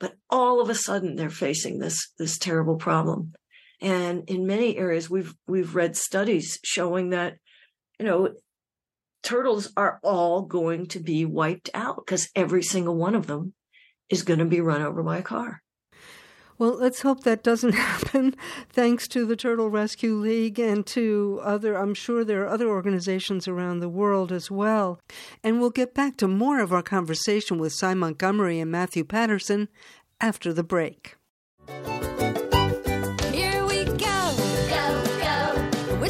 [0.00, 3.34] But all of a sudden, they're facing this, this terrible problem.
[3.80, 7.36] And in many areas, we've, we've read studies showing that,
[7.98, 8.34] you know,
[9.22, 13.54] turtles are all going to be wiped out because every single one of them
[14.08, 15.62] is going to be run over by a car.
[16.58, 18.36] Well, let's hope that doesn't happen.
[18.68, 23.48] Thanks to the Turtle Rescue League and to other, I'm sure there are other organizations
[23.48, 25.00] around the world as well.
[25.42, 29.68] And we'll get back to more of our conversation with Sy Montgomery and Matthew Patterson
[30.20, 31.16] after the break.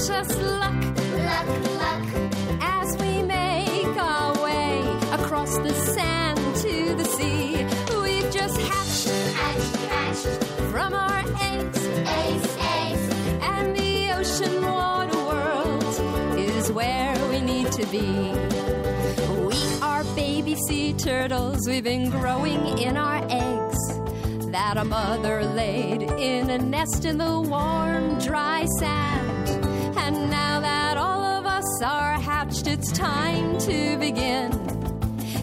[0.01, 0.83] Wish us luck,
[1.29, 2.33] luck, luck.
[2.63, 4.81] As we make our way
[5.13, 7.67] across the sand to the sea,
[8.01, 13.15] we've just hatched, hatched, hatched from our eggs, eggs, eggs.
[13.43, 15.85] And the ocean water world
[16.39, 18.33] is where we need to be.
[19.51, 23.77] We are baby sea turtles, we've been growing in our eggs
[24.51, 29.30] that a mother laid in a nest in the warm, dry sand.
[30.13, 34.51] And now that all of us are hatched, it's time to begin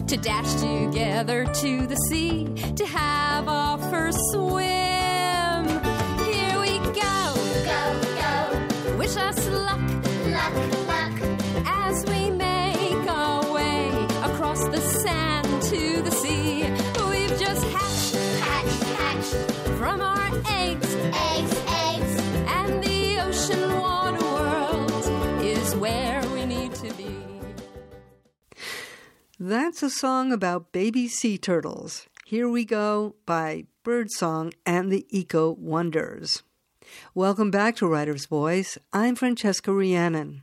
[0.06, 2.44] to dash together to the sea
[2.76, 5.64] to have our first swim.
[6.28, 7.32] Here we go,
[7.64, 7.82] Go,
[8.20, 9.47] go, wish us
[29.48, 32.06] That's a song about baby sea turtles.
[32.26, 36.42] Here We Go by Birdsong and the Eco Wonders.
[37.14, 38.76] Welcome back to Writer's Voice.
[38.92, 40.42] I'm Francesca Rheannon.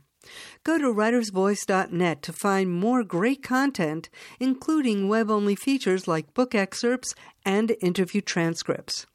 [0.64, 7.14] Go to writersvoice.net to find more great content, including web only features like book excerpts
[7.44, 9.06] and interview transcripts.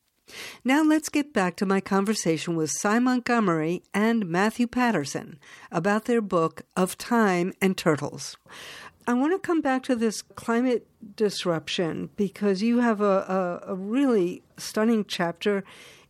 [0.64, 5.40] Now let's get back to my conversation with Sy Montgomery and Matthew Patterson
[5.72, 8.38] about their book Of Time and Turtles.
[9.08, 13.76] I want to come back to this climate disruption because you have a, a, a
[13.76, 15.64] really stunning chapter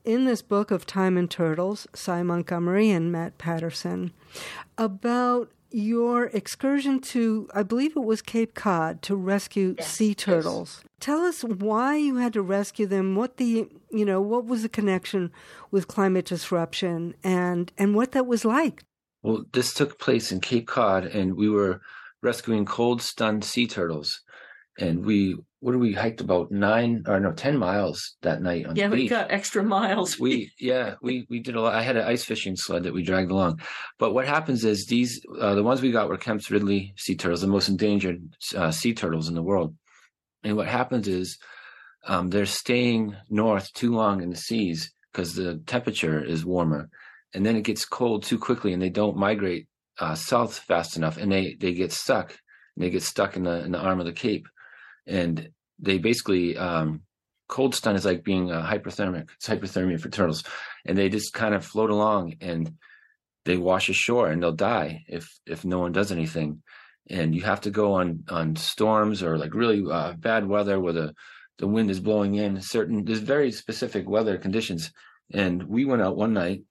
[0.04, 4.12] in this book of Time and Turtles, Sy Montgomery and Matt Patterson,
[4.78, 10.84] about your excursion to, I believe it was Cape Cod, to rescue sea turtles.
[11.00, 13.16] Tell us why you had to rescue them.
[13.16, 15.32] What the you know what was the connection
[15.72, 18.84] with climate disruption and and what that was like.
[19.24, 21.82] Well, this took place in Cape Cod, and we were
[22.22, 24.22] rescuing cold stunned sea turtles.
[24.80, 28.76] And we, what did we hiked about nine or no, 10 miles that night on
[28.76, 29.10] Yeah, the we beach.
[29.10, 30.18] got extra miles.
[30.18, 33.04] we yeah we we did a lot i had an ice fishing sled that we
[33.04, 33.60] dragged along
[34.00, 37.42] but what happens is these uh, the ones we got were kemp's ridley sea turtles
[37.42, 38.22] the most endangered
[38.56, 39.76] uh, sea turtles in the world
[40.44, 41.38] and what happens is
[42.08, 46.90] um, they're staying north too long in the seas because the temperature is warmer
[47.36, 49.68] and then it gets cold too quickly and they don't migrate
[50.02, 52.38] uh, south fast enough and they they get stuck
[52.78, 54.48] they get stuck in the in the arm of the cape
[55.08, 57.02] and they basically um,
[57.52, 59.30] cold stun is like being uh, hyperthermic.
[59.36, 60.44] It's hypothermia for turtles,
[60.86, 62.74] and they just kind of float along and
[63.44, 66.64] they wash ashore and they'll die if if no one does anything.
[67.10, 70.94] And you have to go on on storms or like really uh, bad weather where
[70.94, 71.14] the
[71.58, 72.62] the wind is blowing in.
[72.62, 74.92] Certain there's very specific weather conditions.
[75.34, 76.64] And we went out one night.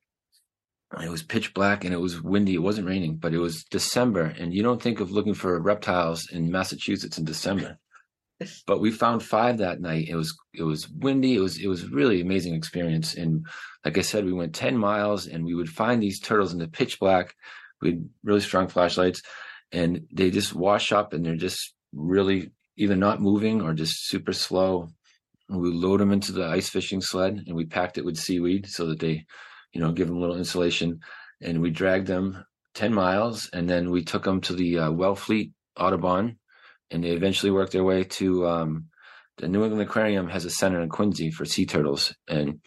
[0.99, 2.55] It was pitch black and it was windy.
[2.55, 6.29] It wasn't raining, but it was December, and you don't think of looking for reptiles
[6.31, 7.79] in Massachusetts in December
[8.67, 10.07] but we found five that night.
[10.07, 11.35] It was it was windy.
[11.35, 13.15] It was it was a really amazing experience.
[13.15, 13.45] And
[13.85, 16.67] like I said, we went ten miles, and we would find these turtles in the
[16.67, 17.33] pitch black.
[17.81, 19.21] We had really strong flashlights,
[19.71, 24.33] and they just wash up, and they're just really either not moving or just super
[24.33, 24.89] slow.
[25.49, 28.67] And we load them into the ice fishing sled, and we packed it with seaweed
[28.67, 29.25] so that they,
[29.73, 30.99] you know, give them a little insulation.
[31.41, 35.51] And we dragged them ten miles, and then we took them to the uh, Wellfleet
[35.77, 36.37] Audubon
[36.91, 38.85] and they eventually worked their way to um,
[39.37, 42.59] the New England Aquarium has a center in Quincy for sea turtles, and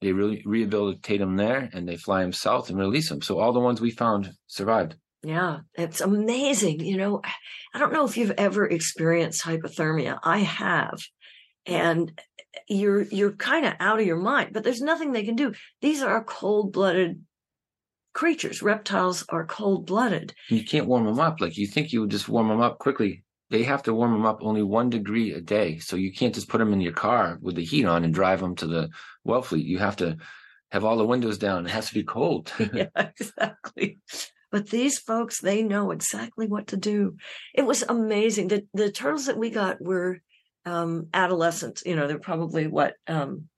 [0.00, 3.22] they really rehabilitate them there, and they fly them south and release them.
[3.22, 4.96] So all the ones we found survived.
[5.22, 6.80] Yeah, it's amazing.
[6.80, 7.22] You know,
[7.74, 10.18] I don't know if you've ever experienced hypothermia.
[10.22, 11.00] I have.
[11.66, 15.36] And eh, you're you're kind of out of your mind, but there's nothing they can
[15.36, 15.52] do.
[15.80, 17.24] These are cold-blooded
[18.12, 18.62] creatures.
[18.62, 20.34] Reptiles are cold-blooded.
[20.48, 23.24] You can't warm them up like you think you would just warm them up quickly.
[23.50, 26.48] They have to warm them up only one degree a day, so you can't just
[26.48, 28.88] put them in your car with the heat on and drive them to the
[29.26, 29.64] Wellfleet.
[29.64, 30.16] You have to
[30.70, 31.66] have all the windows down.
[31.66, 32.52] It has to be cold.
[32.72, 33.98] yeah, exactly.
[34.50, 37.16] But these folks, they know exactly what to do.
[37.54, 38.48] It was amazing.
[38.48, 40.20] The the turtles that we got were
[40.66, 41.82] um adolescents.
[41.86, 43.48] You know, they're probably what, um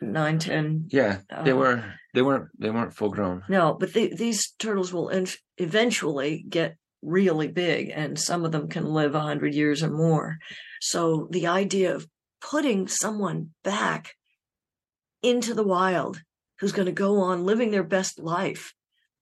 [0.00, 0.88] nine, ten.
[0.90, 1.84] yeah, they Uh, were.
[2.14, 2.48] They weren't.
[2.58, 3.42] They weren't full grown.
[3.48, 5.10] No, but the, these turtles will
[5.58, 10.38] eventually get really big, and some of them can live a hundred years or more.
[10.80, 12.06] So the idea of
[12.40, 14.14] putting someone back
[15.22, 16.20] into the wild
[16.60, 18.72] who's going to go on living their best life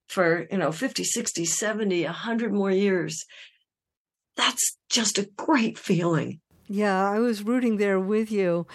[0.08, 3.24] for, you know, 50, 60, 70, 100 more years.
[4.36, 6.40] That's just a great feeling.
[6.72, 8.66] Yeah, I was rooting there with you.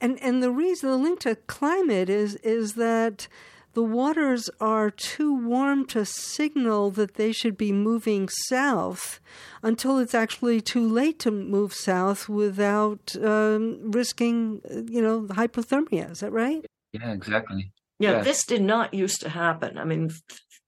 [0.00, 3.28] And and the reason the link to climate is is that
[3.72, 9.20] the waters are too warm to signal that they should be moving south
[9.62, 16.10] until it's actually too late to move south without um, risking, uh, you know, hypothermia.
[16.10, 16.64] Is that right?
[16.92, 17.70] Yeah, exactly.
[17.98, 18.22] Yeah, Yeah.
[18.22, 19.76] this did not used to happen.
[19.78, 20.10] I mean,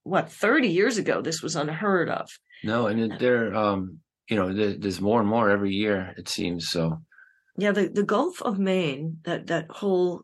[0.03, 2.27] what, 30 years ago, this was unheard of.
[2.63, 6.15] No, and it- they're um, you know, there, there's more and more every year.
[6.17, 6.99] It seems so.
[7.57, 10.23] Yeah, the, the Gulf of Maine, that, that whole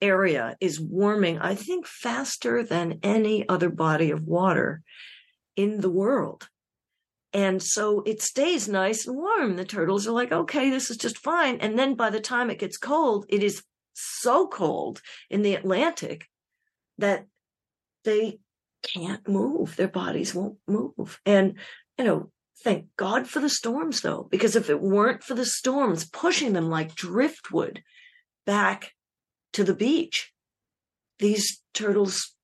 [0.00, 4.82] area is warming, I think, faster than any other body of water
[5.56, 6.48] in the world.
[7.32, 9.56] And so it stays nice and warm.
[9.56, 11.58] The turtles are like, okay, this is just fine.
[11.58, 13.62] And then by the time it gets cold, it is
[13.94, 16.26] so cold in the Atlantic
[16.98, 17.26] that
[18.04, 18.38] they
[18.82, 19.76] can't move.
[19.76, 21.20] Their bodies won't move.
[21.26, 21.54] And,
[21.98, 22.30] you know,
[22.62, 26.68] thank God for the storms though, because if it weren't for the storms pushing them
[26.68, 27.82] like driftwood
[28.44, 28.92] back
[29.52, 30.32] to the beach,
[31.18, 32.34] these turtles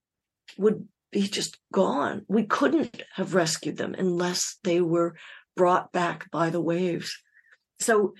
[0.59, 2.25] would be just gone.
[2.29, 5.15] We couldn't have rescued them unless they were
[5.57, 7.15] brought back by the waves.
[7.81, 8.15] So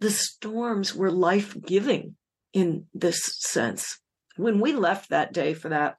[0.00, 2.16] the storms were life giving
[2.52, 3.98] in this sense.
[4.36, 5.96] When we left that day for that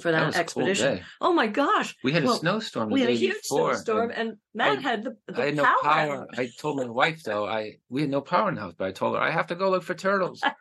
[0.00, 1.02] for that, was a cold expedition, day.
[1.20, 3.74] oh my gosh, We had a snowstorm we had a huge before.
[3.74, 5.78] snowstorm, and and Matt I- had the, the I had no power.
[5.82, 6.26] power.
[6.36, 8.92] I told my wife though, I we had no power in the house, but I
[8.92, 10.42] told her I have to go look for turtles.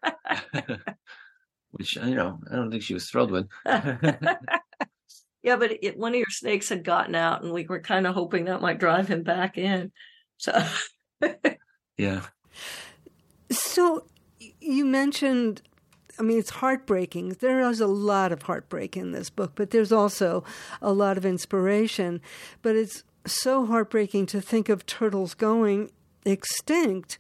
[1.72, 3.48] Which you know, I don't think she was thrilled with.
[3.66, 8.14] yeah, but it, one of your snakes had gotten out, and we were kind of
[8.16, 9.92] hoping that might drive him back in.
[10.38, 10.52] So
[11.98, 12.22] yeah.
[13.52, 14.06] So
[14.60, 15.62] you mentioned,
[16.20, 17.38] I mean, it's heartbreaking.
[17.40, 20.44] There is a lot of heartbreak in this book, but there's also
[20.82, 22.22] a lot of inspiration.
[22.62, 25.92] But it's so heartbreaking to think of turtles going
[26.26, 27.18] extinct.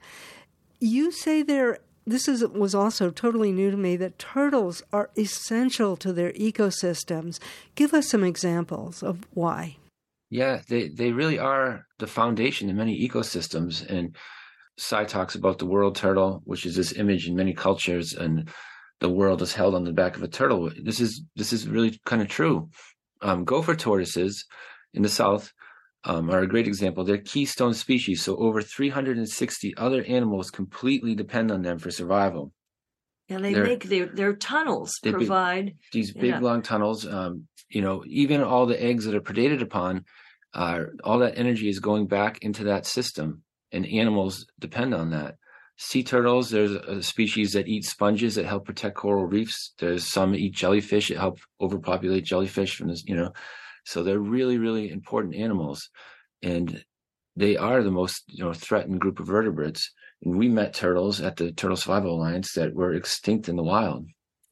[0.79, 1.79] You say there.
[2.05, 7.37] This is was also totally new to me that turtles are essential to their ecosystems.
[7.75, 9.75] Give us some examples of why.
[10.29, 13.85] Yeah, they, they really are the foundation in many ecosystems.
[13.89, 14.15] And
[14.77, 18.49] Sy talks about the world turtle, which is this image in many cultures, and
[18.99, 20.71] the world is held on the back of a turtle.
[20.83, 22.69] This is this is really kind of true.
[23.21, 24.45] Um, gopher tortoises
[24.93, 25.51] in the south
[26.03, 27.03] um, are a great example.
[27.03, 32.53] They're keystone species, so over 360 other animals completely depend on them for survival.
[33.29, 35.75] and they They're- make their their tunnels They provide.
[35.91, 36.39] these big Yeah.
[36.39, 40.05] long tunnels um you know even all the eggs that are predated upon
[40.53, 43.43] uh all that energy is going back into that system
[43.73, 45.35] and animals depend on that
[45.77, 49.73] sea turtles there's a species that eat sponges that help protect coral reefs.
[49.77, 53.31] There's some eat jellyfish that help overpopulate jellyfish from this you know.
[53.85, 55.89] So they're really really important animals.
[56.41, 56.83] And
[57.35, 59.91] they are the most you know threatened group of vertebrates.
[60.23, 64.07] And we met turtles at the turtle survival alliance that were extinct in the wild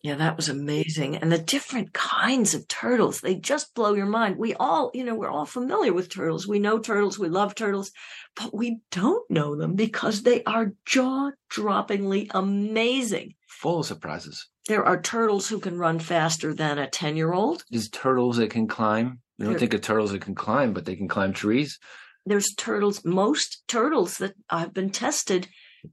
[0.05, 1.15] Yeah, that was amazing.
[1.15, 4.37] And the different kinds of turtles, they just blow your mind.
[4.37, 6.47] We all, you know, we're all familiar with turtles.
[6.47, 7.89] We know turtles, we love turtles,
[8.35, 13.33] but we don't know them because they are jaw droppingly amazing.
[13.47, 17.63] full of surprises There are turtles who can run faster than a 10 year old.
[17.71, 19.21] There's turtles that can climb.
[19.39, 21.79] You don't There- think of turtles that can climb, but they can climb trees.
[22.27, 25.47] There's turtles, most turtles that I've been tested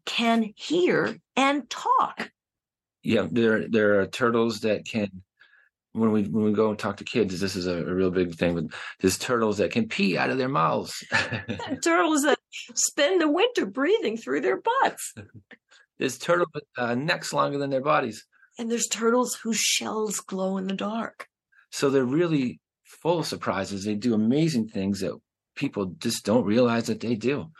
[0.04, 2.30] can hear and talk.
[3.02, 5.22] Yeah, there there are turtles that can.
[5.94, 8.34] When we when we go and talk to kids, this is a, a real big
[8.34, 8.54] thing.
[8.54, 8.64] But
[9.00, 10.94] there's turtles that can pee out of their mouths.
[11.84, 12.38] turtles that
[12.74, 15.14] spend the winter breathing through their butts.
[15.98, 18.24] there's turtles with uh, necks longer than their bodies.
[18.58, 21.26] And there's turtles whose shells glow in the dark.
[21.70, 23.84] So they're really full of surprises.
[23.84, 25.18] They do amazing things that
[25.56, 27.50] people just don't realize that they do.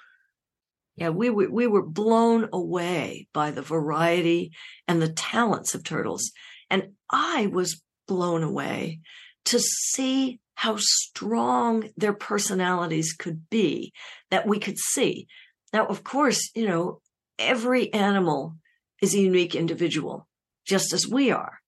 [1.02, 4.52] Yeah, we were we were blown away by the variety
[4.86, 6.30] and the talents of turtles.
[6.70, 9.00] And I was blown away
[9.46, 13.92] to see how strong their personalities could be
[14.30, 15.26] that we could see.
[15.72, 17.00] Now, of course, you know,
[17.36, 18.54] every animal
[19.02, 20.28] is a unique individual,
[20.64, 21.58] just as we are.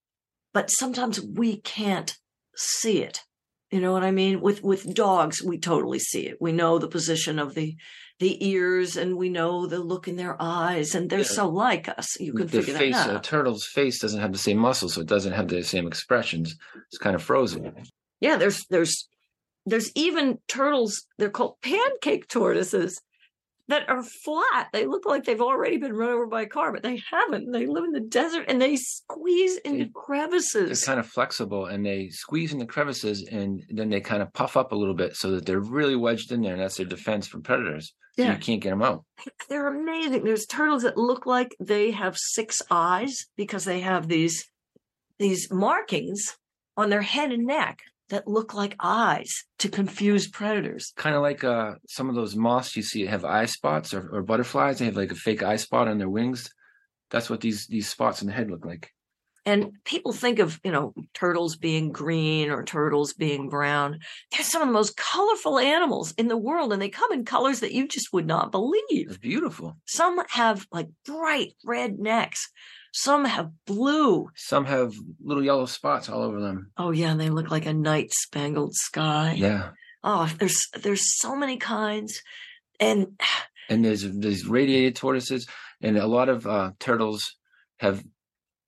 [0.53, 2.17] But sometimes we can't
[2.55, 3.23] see it.
[3.73, 4.41] You know what I mean?
[4.41, 6.37] With with dogs, we totally see it.
[6.41, 7.75] We know the position of the
[8.21, 11.25] the ears and we know the look in their eyes and they're Yeah.
[11.25, 12.19] so like us.
[12.21, 15.01] You can the figure face, that a turtle's face doesn't have the same muscles, so
[15.01, 16.57] it doesn't have the same expressions.
[16.89, 17.73] It's kind of frozen.
[18.21, 19.09] Yeah, there's there's
[19.67, 23.01] there's even turtles, they're called pancake tortoises
[23.69, 24.69] that are flat.
[24.73, 27.51] They look like they've already been run over by a car, but they haven't.
[27.51, 29.91] They live in the desert and they squeeze into They-
[30.85, 34.33] They're kind of flexible and they squeeze in the crevices and then they kind of
[34.35, 36.87] puff up a little bit so that they're really wedged in there and that's their
[36.87, 37.95] defense from predators.
[38.17, 38.33] So Yeah.
[38.35, 39.05] you can't get them out.
[39.49, 40.25] They're amazing.
[40.25, 44.45] There's turtles that look like they have six eyes because they have these
[45.19, 46.37] these markings
[46.77, 47.79] on their head and neck
[48.15, 50.93] that look like eyes to confuse predators.
[50.97, 54.23] Kind of like uh, some of those moths you see have eye spots or, or
[54.23, 54.79] butterflies.
[54.79, 56.49] They have like a fake eye spot on their wings.
[57.11, 58.91] That's what these these spots in the head look like.
[59.47, 63.99] And people think of, you know, turtles being green or turtles being brown.
[64.33, 67.61] They're some of the most colorful animals in the world, and they come in colors
[67.61, 69.09] that you just would not believe.
[69.09, 69.77] It's beautiful.
[69.85, 72.49] Some have like bright red necks.
[72.97, 74.31] Some have blue.
[74.37, 76.71] Some have little yellow spots all over them.
[76.79, 79.35] Oh yeah, and they look like a night spangled sky.
[79.37, 79.71] Yeah.
[80.05, 82.23] Oh, there's there's so many kinds,
[82.79, 83.21] and
[83.69, 85.49] And there's these radiated tortoises,
[85.81, 87.35] and a lot of uh, turtles
[87.79, 88.05] have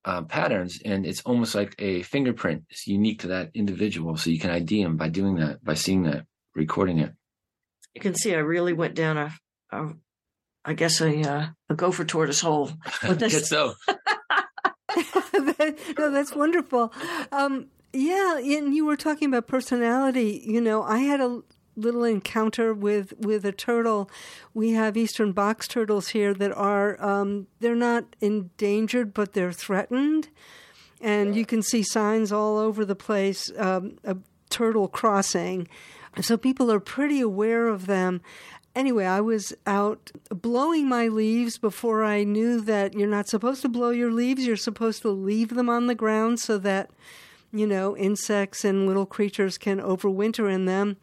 [0.03, 2.63] uh, patterns, and it's almost like a fingerprint.
[2.69, 6.03] It's unique to that individual, so you can ID them by doing that, by seeing
[6.03, 7.13] that, recording it.
[7.95, 9.33] you can see I really went down a,
[9.71, 9.89] a
[10.65, 12.71] I guess a uh, a gopher tortoise hole.
[13.07, 13.49] With this.
[13.49, 13.75] Guess
[15.97, 16.91] no, that's wonderful.
[17.31, 20.41] Um, yeah, and you were talking about personality.
[20.45, 21.41] You know, I had a
[21.75, 24.09] little encounter with with a turtle.
[24.53, 30.29] We have eastern box turtles here that are um, they're not endangered, but they're threatened,
[30.99, 35.67] and you can see signs all over the place um, of turtle crossing.
[36.21, 38.21] So people are pretty aware of them.
[38.77, 43.69] Anyway, I was out blowing my leaves before I knew that you're not supposed to
[43.69, 44.45] blow your leaves.
[44.45, 46.91] You're supposed to leave them on the ground so that,
[47.51, 50.97] you know, insects and little creatures can overwinter in them.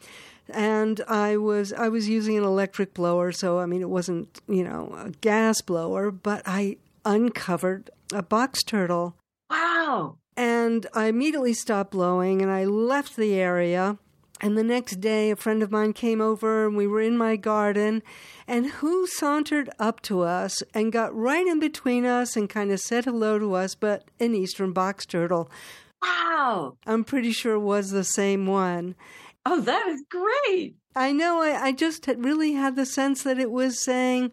[0.49, 4.63] And I was I was using an electric blower, so I mean it wasn't, you
[4.63, 9.17] know, a gas blower, but I uncovered a box turtle
[9.51, 10.19] Wow.
[10.37, 13.99] and I immediately stopped blowing and I left the area.
[14.41, 17.37] And the next day, a friend of mine came over and we were in my
[17.37, 18.03] garden.
[18.47, 22.81] And who sauntered up to us and got right in between us and kind of
[22.81, 25.51] said hello to us, but an eastern box turtle.
[26.03, 26.77] Wow.
[26.87, 28.97] I'm pretty sure it was the same one.
[29.47, 30.77] Oh, that is great.
[30.97, 34.33] I know, I, I just had really had the sense that it was saying,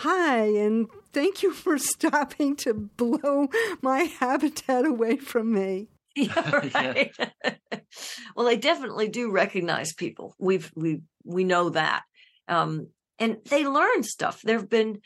[0.00, 3.48] Hi, and thank you for stopping to blow
[3.80, 5.88] my habitat away from me.
[6.34, 7.12] Yeah, right.
[8.36, 10.34] well, they definitely do recognize people.
[10.38, 12.04] We've we we know that,
[12.48, 12.88] um,
[13.18, 14.40] and they learn stuff.
[14.42, 15.00] There have been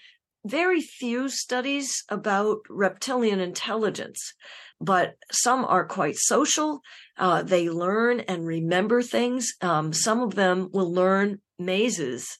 [0.45, 4.35] very few studies about reptilian intelligence,
[4.81, 6.81] but some are quite social.
[7.19, 9.53] Uh, they learn and remember things.
[9.61, 12.39] Um, some of them will learn mazes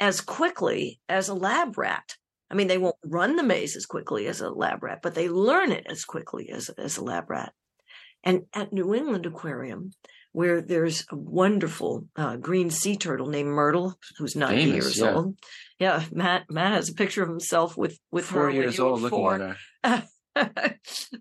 [0.00, 2.16] as quickly as a lab rat.
[2.50, 5.28] I mean, they won't run the maze as quickly as a lab rat, but they
[5.28, 7.52] learn it as quickly as, as a lab rat.
[8.26, 9.92] And at New England Aquarium,
[10.32, 15.14] where there's a wonderful uh, green sea turtle named Myrtle, who's 90 Famous, years yeah.
[15.14, 15.38] old.
[15.78, 19.18] Yeah, Matt Matt has a picture of himself with with Four when years old, looking
[19.18, 19.34] four.
[19.34, 20.04] at her.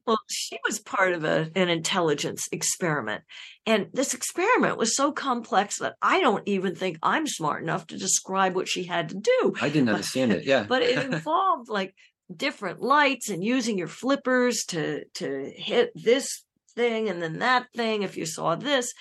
[0.05, 3.23] well, she was part of a, an intelligence experiment.
[3.65, 7.97] And this experiment was so complex that I don't even think I'm smart enough to
[7.97, 9.53] describe what she had to do.
[9.61, 10.43] I didn't understand it.
[10.43, 11.93] Yeah, But it involved like
[12.35, 16.43] different lights and using your flippers to to hit this
[16.75, 18.93] thing and then that thing if you saw this.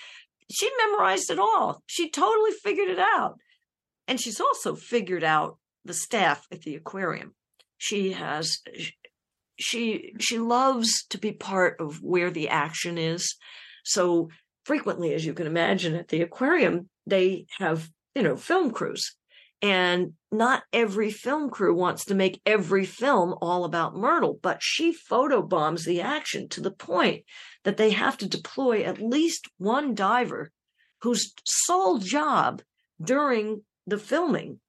[0.50, 1.82] She memorized it all.
[1.86, 3.38] She totally figured it out.
[4.06, 7.34] And she's also figured out the staff at the aquarium.
[7.78, 8.58] She has
[9.58, 13.36] she she loves to be part of where the action is.
[13.84, 14.28] So
[14.64, 19.14] frequently, as you can imagine, at the aquarium, they have, you know, film crews.
[19.62, 24.94] And not every film crew wants to make every film all about Myrtle, but she
[24.94, 27.24] photobombs the action to the point
[27.62, 30.50] that they have to deploy at least one diver
[31.00, 32.62] whose sole job
[33.02, 34.60] during the filming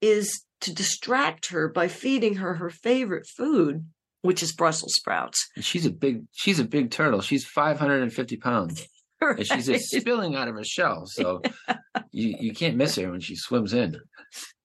[0.00, 3.86] is to distract her by feeding her her favorite food,
[4.22, 5.48] which is Brussels sprouts.
[5.60, 6.24] She's a big.
[6.32, 7.20] She's a big turtle.
[7.20, 8.86] She's 550 pounds,
[9.36, 11.06] and she's just spilling out of her shell.
[11.06, 11.42] So
[12.12, 13.96] you you can't miss her when she swims in.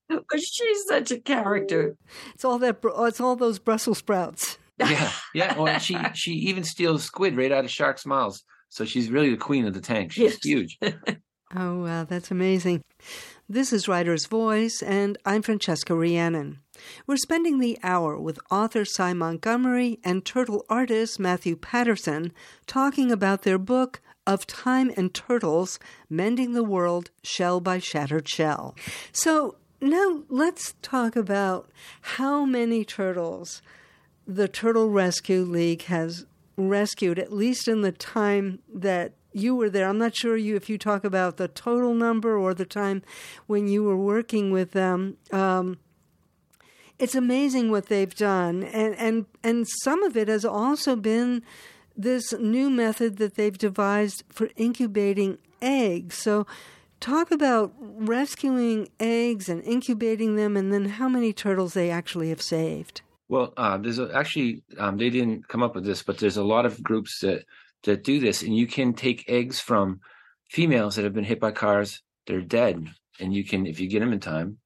[0.07, 1.95] But she's such a character.
[2.33, 2.77] It's all that.
[2.83, 4.57] It's all those Brussels sprouts.
[4.77, 5.57] Yeah, yeah.
[5.57, 8.43] Well, she she even steals squid right out of sharks' mouths.
[8.67, 10.11] So she's really the queen of the tank.
[10.11, 10.43] She's Yes.
[10.43, 10.77] huge.
[11.55, 12.81] Oh, wow, that's amazing.
[13.47, 16.59] This is Writer's Voice, and I'm Francesca Rheannon.
[17.07, 22.33] We're spending the hour with author Sy Montgomery and turtle artist Matthew Patterson
[22.67, 28.75] talking about their book, Of Time and Turtles Mending the World Shell by Shattered Shell.
[29.11, 31.69] So now let's talk about
[32.01, 33.61] how many turtles
[34.27, 36.25] the Turtle Rescue League has
[36.57, 39.87] rescued, at least in the time that you were there.
[39.87, 43.03] I'm not sure you if you talk about the total number or the time
[43.47, 45.17] when you were working with them.
[45.31, 45.77] Um,
[46.97, 51.43] it's amazing what they've done, and and and some of it has also been
[51.97, 56.15] this new method that they've devised for incubating eggs.
[56.17, 56.45] So.
[57.01, 62.41] Talk about rescuing eggs and incubating them, and then how many turtles they actually have
[62.41, 63.01] saved.
[63.27, 66.43] Well, uh, there's a, actually um, they didn't come up with this, but there's a
[66.43, 67.43] lot of groups that
[67.83, 69.99] that do this, and you can take eggs from
[70.49, 72.01] females that have been hit by cars.
[72.27, 72.87] They're dead,
[73.19, 74.57] and you can, if you get them in time,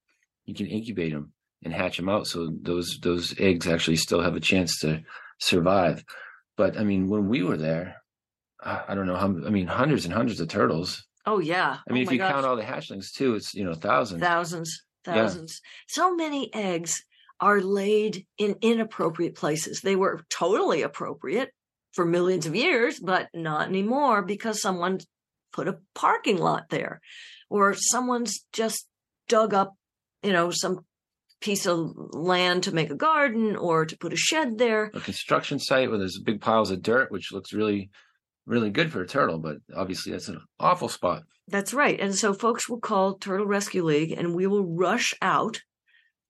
[0.46, 2.28] you can incubate them and hatch them out.
[2.28, 5.02] So those those eggs actually still have a chance to
[5.40, 6.06] survive.
[6.60, 7.96] But I mean, when we were there,
[8.62, 9.28] I, I don't know how.
[9.28, 11.08] I mean, hundreds and hundreds of turtles.
[11.26, 11.78] Oh yeah.
[11.90, 12.34] I mean, oh if you gosh.
[12.34, 14.22] count all the hatchlings too, it's you know thousands.
[14.22, 15.62] thousands, thousands.
[15.88, 17.02] So many eggs
[17.40, 19.80] are laid in inappropriate places.
[19.80, 21.52] They were totally appropriate
[21.94, 25.00] for millions of years, but not anymore because someone
[25.54, 27.00] put a parking lot there
[27.50, 28.86] or someone's just
[29.30, 29.76] dug up,
[30.24, 30.82] you know, some
[31.42, 34.92] piece of land to make a garden or to put a shed there.
[34.94, 37.90] a construction site where there's big piles of dirt, which looks really,
[38.46, 41.24] really good for a turtle, but obviously that's an awful spot.
[41.48, 42.00] That's right.
[42.00, 45.62] And so folks will call Turtle Rescue League and we will rush out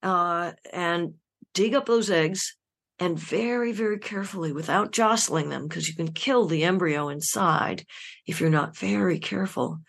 [0.01, 1.15] uh, and
[1.53, 2.55] dig up those eggs
[2.99, 7.85] and very, very carefully, without jostling them, because you can kill the embryo inside
[8.27, 9.79] if you're not very careful.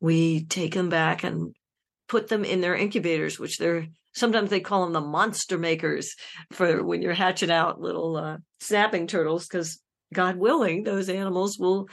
[0.00, 1.54] We take them back and
[2.08, 6.14] put them in their incubators, which they're sometimes they call them the monster makers
[6.52, 9.80] for when you're hatching out little uh, snapping turtles, because
[10.12, 11.88] God willing, those animals will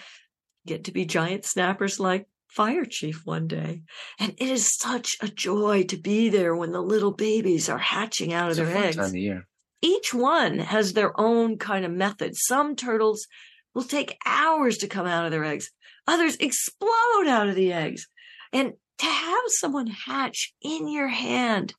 [0.66, 3.82] get to be giant snappers like Firechief one day.
[4.20, 8.34] And it is such a joy to be there when the little babies are hatching
[8.34, 8.96] out of It's a their eggs.
[8.98, 9.48] time of year.
[9.82, 12.36] Each one has their own kind of method.
[12.36, 13.26] Some turtles
[13.74, 15.72] will take hours to come out of their eggs.
[16.08, 18.08] Others explode out of the eggs.
[18.54, 21.74] And to have someone hatch in your hand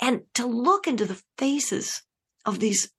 [0.00, 2.02] and to look into the faces
[2.44, 2.90] of these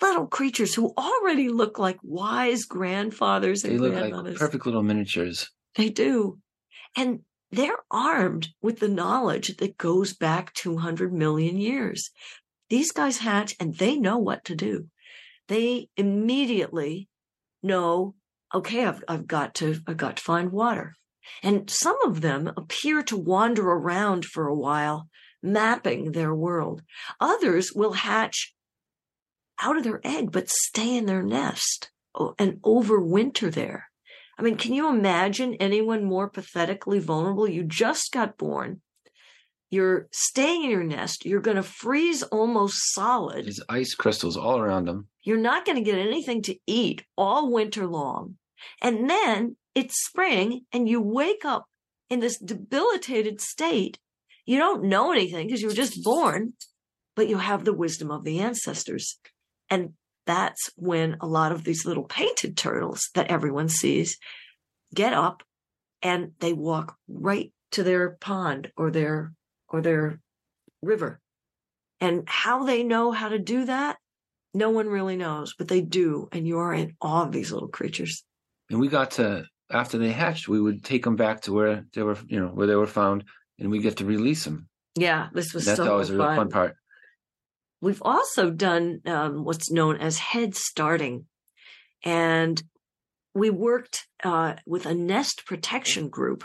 [0.00, 4.34] little creatures who already look like wise grandfathers and They look grandmothers.
[4.34, 5.50] like perfect little miniatures.
[5.76, 6.38] They do.
[6.96, 7.20] And
[7.50, 12.10] they're armed with the knowledge that goes back 200 million years.
[12.70, 14.86] These guys hatch and they know what to do.
[15.48, 17.08] They immediately
[17.62, 18.14] know,
[18.54, 20.94] okay, I've, I've got to, I've got to find water.
[21.42, 25.08] And some of them appear to wander around for a while,
[25.42, 26.82] mapping their world.
[27.20, 28.54] Others will hatch
[29.60, 31.90] out of their egg, but stay in their nest
[32.38, 33.90] and overwinter there.
[34.38, 37.48] I mean, can you imagine anyone more pathetically vulnerable?
[37.48, 38.80] You just got born.
[39.70, 41.24] You're staying in your nest.
[41.24, 43.46] You're going to freeze almost solid.
[43.46, 45.08] There's ice crystals all around them.
[45.22, 48.36] You're not going to get anything to eat all winter long.
[48.82, 51.66] And then it's spring and you wake up
[52.10, 53.98] in this debilitated state.
[54.44, 56.54] You don't know anything because you were just born,
[57.14, 59.18] but you have the wisdom of the ancestors.
[59.70, 59.90] And
[60.26, 64.18] that's when a lot of these little painted turtles that everyone sees
[64.94, 65.42] get up
[66.02, 69.32] and they walk right to their pond or their
[69.68, 70.20] or their
[70.82, 71.20] river.
[72.00, 73.96] And how they know how to do that,
[74.52, 76.28] no one really knows, but they do.
[76.32, 78.24] And you are in awe of these little creatures.
[78.70, 82.02] And we got to after they hatched, we would take them back to where they
[82.02, 83.24] were, you know, where they were found,
[83.58, 84.68] and we get to release them.
[84.94, 86.36] Yeah, this was That's so always a real fun.
[86.36, 86.76] fun part.
[87.80, 91.26] We've also done um, what's known as head starting.
[92.04, 92.62] And
[93.34, 96.44] we worked uh, with a nest protection group,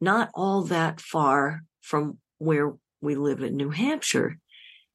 [0.00, 4.38] not all that far from where we live in New Hampshire.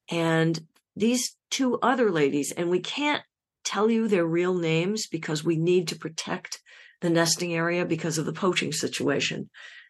[0.09, 0.59] And
[0.95, 3.23] these two other ladies, and we can't
[3.63, 6.59] tell you their real names because we need to protect
[7.01, 9.49] the nesting area because of the poaching situation.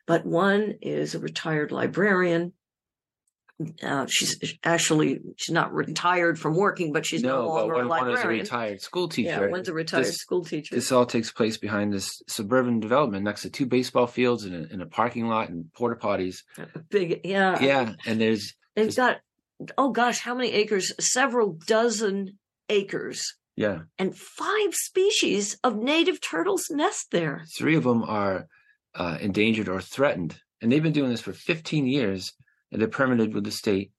[0.10, 2.54] But one is a retired librarian.
[3.84, 7.88] Uh, she's actually she's not retired from working, but she's no, no, longer one, a
[7.90, 9.30] one is a retired school teacher.
[9.46, 10.74] yeah, one's a retired This- school teacher.
[10.74, 14.74] This all takes place behind this suburban development next to two baseball fields and a,
[14.74, 16.38] and a parking lot and porta potties.
[16.90, 19.18] Big, yeah, Yeah, and there's They've got
[19.78, 20.92] oh gosh, how many acres?
[21.00, 27.44] Several dozen acres, yeah, and five species of native turtles nest there.
[27.56, 28.48] three of them are
[29.00, 32.34] uh, endangered or threatened, and they've been doing this for 15 years,
[32.72, 33.92] and they're permitted with the state,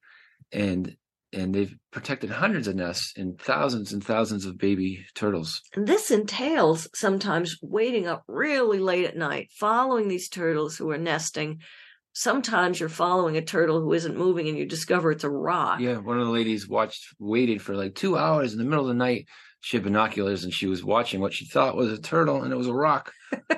[0.53, 0.97] and
[1.33, 5.63] and they've protected hundreds of nests and thousands and thousands of baby turtles.
[5.75, 10.99] And this entails sometimes waiting up really late at night, following these turtles who are
[10.99, 11.61] nesting.
[12.13, 15.79] Sometimes you're following a turtle who isn't moving and you discover it's a rock.
[15.79, 18.89] Yeah, one of the ladies watched, waited for like two hours in the middle of
[18.89, 19.29] the night.
[19.61, 22.57] She had binoculars and she was watching what she thought was a turtle, and it
[22.57, 23.13] was a rock.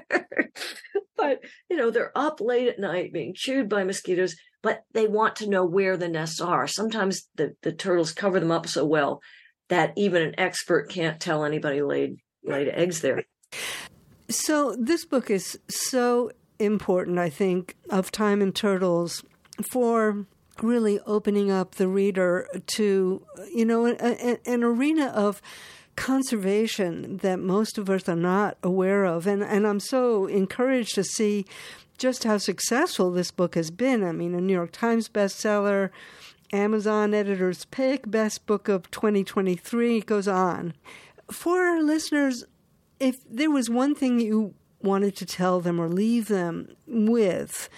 [1.23, 1.39] but,
[1.71, 5.49] you know, they're up late at night being chewed by mosquitoes, but they want to
[5.49, 6.67] know where the nests are.
[6.67, 9.21] Sometimes the, the turtles cover them up so well
[9.69, 13.23] that even an expert can't tell anybody laid laid eggs there.
[14.29, 19.23] So, this book is so important, I think, of time and turtles
[19.71, 20.27] for
[20.61, 25.41] really opening up the reader to, you know, an, an, an arena of
[25.97, 29.27] conservation that most of us are not aware of.
[29.27, 31.45] And, and I'm so encouraged to see
[31.99, 34.03] just how successful this book has been.
[34.03, 35.91] I mean, a New York Times bestseller,
[36.53, 40.75] Amazon editor's pick, best book of 2023, it goes on.
[41.31, 42.45] For our listeners,
[43.01, 47.69] if there was one thing you wanted to tell them or leave them with,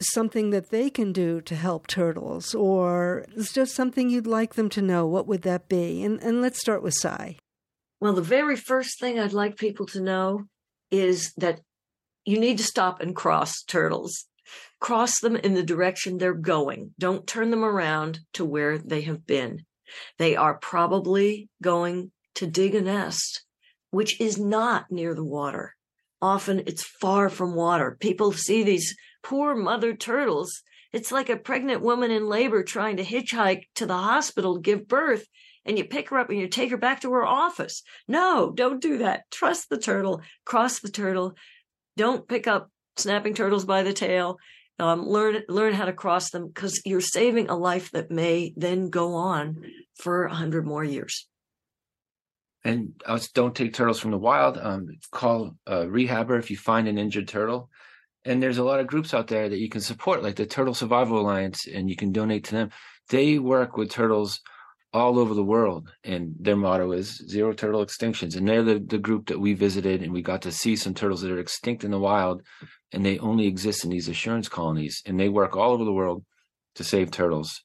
[0.00, 4.68] something that they can do to help turtles, or it's just something you'd like them
[4.70, 6.02] to know, what would that be?
[6.02, 7.36] And, and let's start with Sy.
[8.00, 10.44] Well, the very first thing I'd like people to know
[10.90, 11.60] is that
[12.24, 14.26] you need to stop and cross turtles.
[14.80, 16.94] Cross them in the direction they're going.
[16.98, 19.64] Don't turn them around to where they have been.
[20.18, 23.44] They are probably going to dig a nest,
[23.90, 25.74] which is not near the water.
[26.22, 27.96] Often it's far from water.
[28.00, 30.62] People see these poor mother turtles.
[30.92, 34.88] It's like a pregnant woman in labor trying to hitchhike to the hospital to give
[34.88, 35.26] birth,
[35.64, 37.82] and you pick her up and you take her back to her office.
[38.08, 39.30] No, don't do that.
[39.30, 41.34] Trust the turtle, cross the turtle.
[41.96, 44.38] Don't pick up snapping turtles by the tail.
[44.78, 48.88] Um, learn learn how to cross them because you're saving a life that may then
[48.88, 49.62] go on
[49.96, 51.28] for a hundred more years.
[52.64, 54.58] And uh, don't take turtles from the wild.
[54.58, 57.70] Um, call a rehabber if you find an injured turtle.
[58.24, 60.74] And there's a lot of groups out there that you can support, like the Turtle
[60.74, 62.70] Survival Alliance, and you can donate to them.
[63.08, 64.40] They work with turtles
[64.92, 68.36] all over the world, and their motto is zero turtle extinctions.
[68.36, 71.22] And they're the, the group that we visited, and we got to see some turtles
[71.22, 72.42] that are extinct in the wild,
[72.92, 75.02] and they only exist in these assurance colonies.
[75.06, 76.24] And they work all over the world
[76.74, 77.62] to save turtles.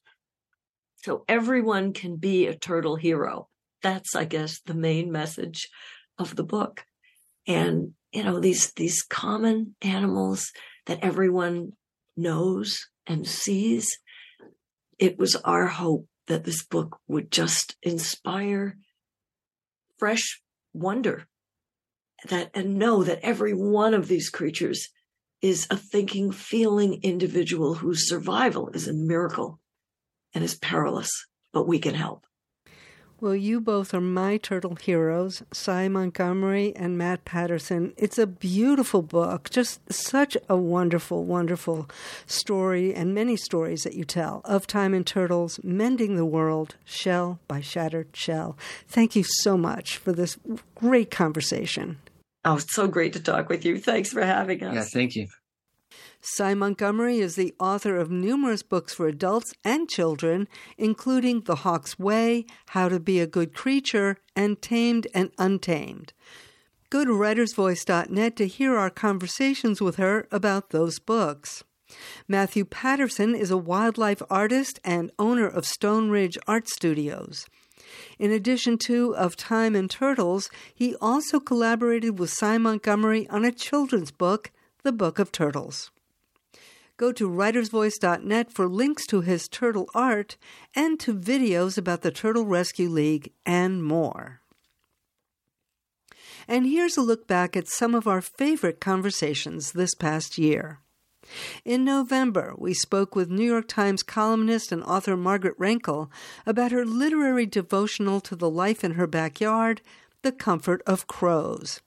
[1.04, 3.48] So everyone can be a turtle hero.
[3.82, 5.68] That's, I guess, the main message
[6.18, 6.84] of the book.
[7.46, 10.50] And, you know, these, these common animals
[10.86, 11.72] that everyone
[12.16, 13.98] knows and sees.
[14.98, 18.78] It was our hope that this book would just inspire
[19.98, 20.40] fresh
[20.72, 21.26] wonder
[22.30, 24.88] that and know that every one of these creatures
[25.42, 29.60] is a thinking, feeling individual whose survival is a miracle
[30.32, 31.10] and is perilous,
[31.52, 32.24] but we can help.
[33.18, 37.94] Well, you both are my turtle heroes, Sy Montgomery and Matt Patterson.
[37.96, 41.88] It's a beautiful book, just such a wonderful, wonderful
[42.26, 47.38] story, and many stories that you tell of time and turtles mending the world, shell
[47.48, 48.54] by shattered shell.
[48.86, 50.36] Thank you so much for this
[50.74, 51.98] great conversation.
[52.44, 53.80] Oh, it's so great to talk with you.
[53.80, 54.74] Thanks for having us.
[54.74, 55.26] Yeah, thank you.
[56.28, 62.00] Sy Montgomery is the author of numerous books for adults and children, including The Hawk's
[62.00, 66.12] Way, How to Be a Good Creature, and Tamed and Untamed.
[66.90, 71.62] Go to writersvoice.net to hear our conversations with her about those books.
[72.26, 77.46] Matthew Patterson is a wildlife artist and owner of Stone Ridge Art Studios.
[78.18, 83.52] In addition to Of Time and Turtles, he also collaborated with Sy Montgomery on a
[83.52, 84.50] children's book,
[84.82, 85.92] The Book of Turtles.
[86.96, 90.36] Go to writersvoice.net for links to his turtle art
[90.74, 94.40] and to videos about the Turtle Rescue League and more.
[96.48, 100.80] And here's a look back at some of our favorite conversations this past year.
[101.64, 106.08] In November, we spoke with New York Times columnist and author Margaret Renkl
[106.46, 109.82] about her literary devotional to the life in her backyard,
[110.22, 111.80] The Comfort of Crows.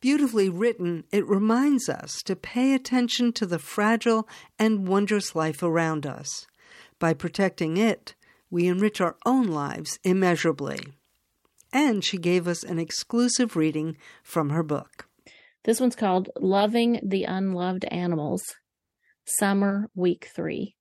[0.00, 4.26] Beautifully written, it reminds us to pay attention to the fragile
[4.58, 6.46] and wondrous life around us.
[6.98, 8.14] By protecting it,
[8.50, 10.80] we enrich our own lives immeasurably.
[11.72, 15.06] And she gave us an exclusive reading from her book.
[15.64, 18.42] This one's called Loving the Unloved Animals,
[19.26, 20.74] Summer Week 3.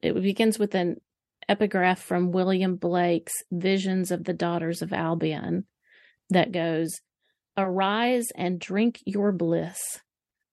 [0.00, 1.00] It begins with an
[1.48, 5.66] epigraph from William Blake's Visions of the Daughters of Albion
[6.30, 7.00] that goes,
[7.56, 9.78] Arise and drink your bliss,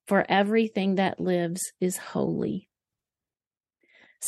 [0.07, 2.69] for everything that lives is holy.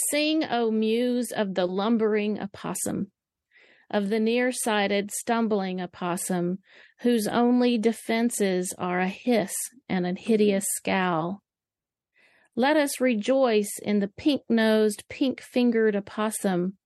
[0.09, 3.11] Sing, O muse of the lumbering opossum,
[3.91, 6.57] of the nearsighted stumbling opossum,
[7.01, 9.53] whose only defenses are a hiss
[9.87, 11.43] and a hideous scowl.
[12.55, 16.77] Let us rejoice in the pink nosed, pink fingered opossum,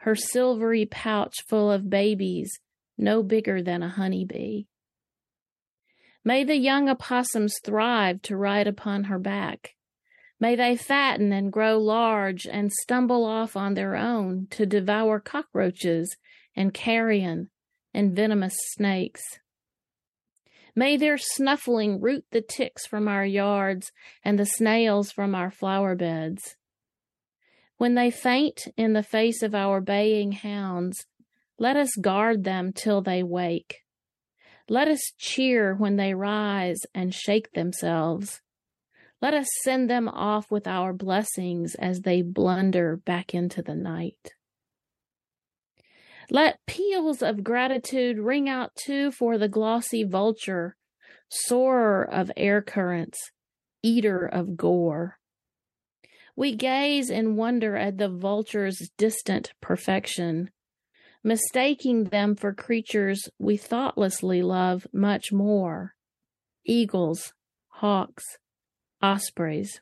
[0.00, 2.50] her silvery pouch full of babies,
[2.98, 4.64] no bigger than a honeybee.
[6.24, 9.74] May the young opossums thrive to ride upon her back.
[10.38, 16.16] May they fatten and grow large and stumble off on their own to devour cockroaches
[16.54, 17.50] and carrion
[17.94, 19.22] and venomous snakes.
[20.74, 23.90] May their snuffling root the ticks from our yards
[24.24, 26.56] and the snails from our flower beds.
[27.76, 31.06] When they faint in the face of our baying hounds,
[31.58, 33.84] let us guard them till they wake.
[34.70, 38.40] Let us cheer when they rise and shake themselves.
[39.20, 44.34] Let us send them off with our blessings as they blunder back into the night.
[46.30, 50.76] Let peals of gratitude ring out too for the glossy vulture,
[51.28, 53.32] soarer of air currents,
[53.82, 55.18] eater of gore.
[56.36, 60.50] We gaze in wonder at the vulture's distant perfection,
[61.22, 65.94] mistaking them for creatures we thoughtlessly love much more
[66.64, 67.32] eagles,
[67.68, 68.24] hawks,
[69.02, 69.80] ospreys.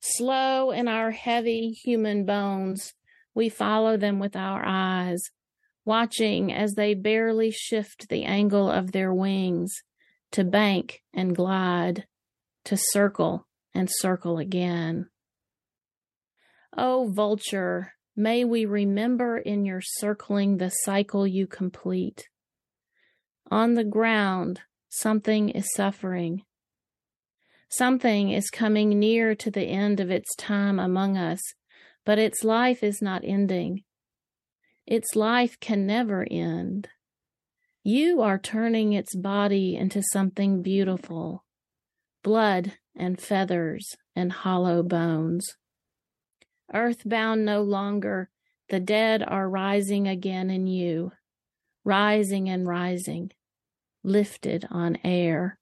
[0.00, 2.94] Slow in our heavy human bones,
[3.34, 5.22] we follow them with our eyes,
[5.84, 9.72] watching as they barely shift the angle of their wings
[10.32, 12.06] to bank and glide,
[12.64, 15.08] to circle and circle again.
[16.76, 22.28] O vulture, may we remember in your circling the cycle you complete.
[23.50, 26.42] On the ground, something is suffering.
[27.68, 31.40] Something is coming near to the end of its time among us,
[32.04, 33.82] but its life is not ending.
[34.86, 36.88] Its life can never end.
[37.84, 41.44] You are turning its body into something beautiful
[42.22, 45.56] blood and feathers and hollow bones.
[46.72, 48.30] Earthbound no longer,
[48.68, 51.12] the dead are rising again in you,
[51.84, 53.32] rising and rising,
[54.02, 55.58] lifted on air.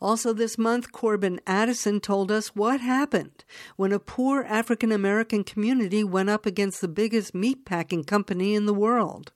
[0.00, 3.44] Also, this month, Corban Addison told us what happened
[3.76, 8.74] when a poor African American community went up against the biggest meatpacking company in the
[8.74, 9.32] world.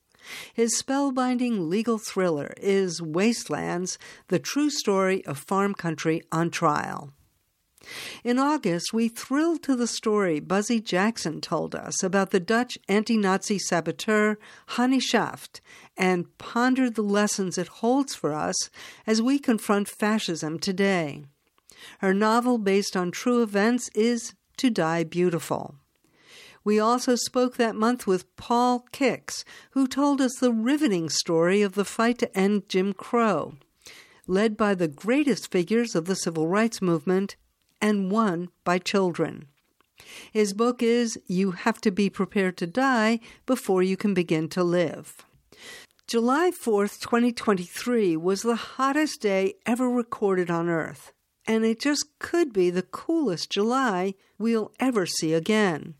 [0.53, 7.11] His spellbinding legal thriller is Wastelands, the true story of farm country on trial.
[8.23, 13.17] In August, we thrilled to the story Buzzy Jackson told us about the Dutch anti
[13.17, 15.61] Nazi saboteur Hannie Schaft
[15.97, 18.69] and pondered the lessons it holds for us
[19.07, 21.23] as we confront fascism today.
[21.99, 25.75] Her novel, based on true events, is To Die Beautiful.
[26.63, 31.73] We also spoke that month with Paul Kix, who told us the riveting story of
[31.73, 33.55] the fight to end Jim Crow,
[34.27, 37.35] led by the greatest figures of the civil rights movement
[37.81, 39.47] and won by children.
[40.31, 44.63] His book is You Have to Be Prepared to Die Before You Can Begin to
[44.63, 45.25] Live.
[46.07, 51.13] July 4th, 2023 was the hottest day ever recorded on Earth,
[51.47, 55.95] and it just could be the coolest July we'll ever see again.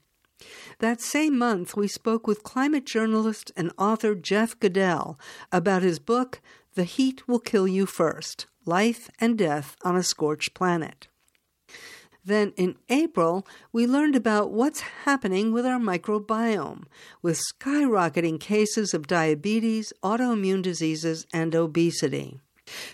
[0.80, 5.20] That same month, we spoke with climate journalist and author Jeff Goodell
[5.52, 6.42] about his book,
[6.74, 11.08] The Heat Will Kill You First Life and Death on a Scorched Planet.
[12.24, 16.84] Then in April, we learned about what's happening with our microbiome,
[17.22, 22.40] with skyrocketing cases of diabetes, autoimmune diseases, and obesity.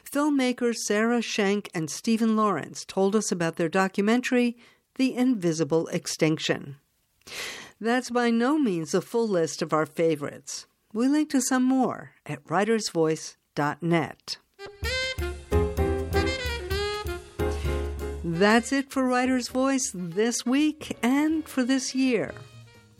[0.09, 4.57] Filmmakers Sarah Schenck and Stephen Lawrence told us about their documentary,
[4.95, 6.77] The Invisible Extinction.
[7.79, 10.65] That's by no means a full list of our favorites.
[10.93, 14.37] We link to some more at writersvoice.net.
[18.37, 22.35] That's it for Writer's Voice this week and for this year.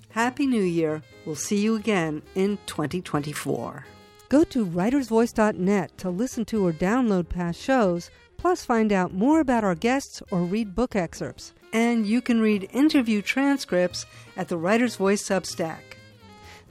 [0.10, 1.04] Happy New Year.
[1.28, 3.86] We'll see you again in 2024.
[4.30, 9.64] Go to writersvoice.net to listen to or download past shows, plus find out more about
[9.64, 11.54] our guests or read book excerpts.
[11.72, 14.08] And you can read interview transcripts
[14.38, 16.00] at the Writer's Voice Substack.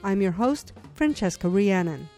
[0.02, 2.08] I'm your host, Francesca Rheannon.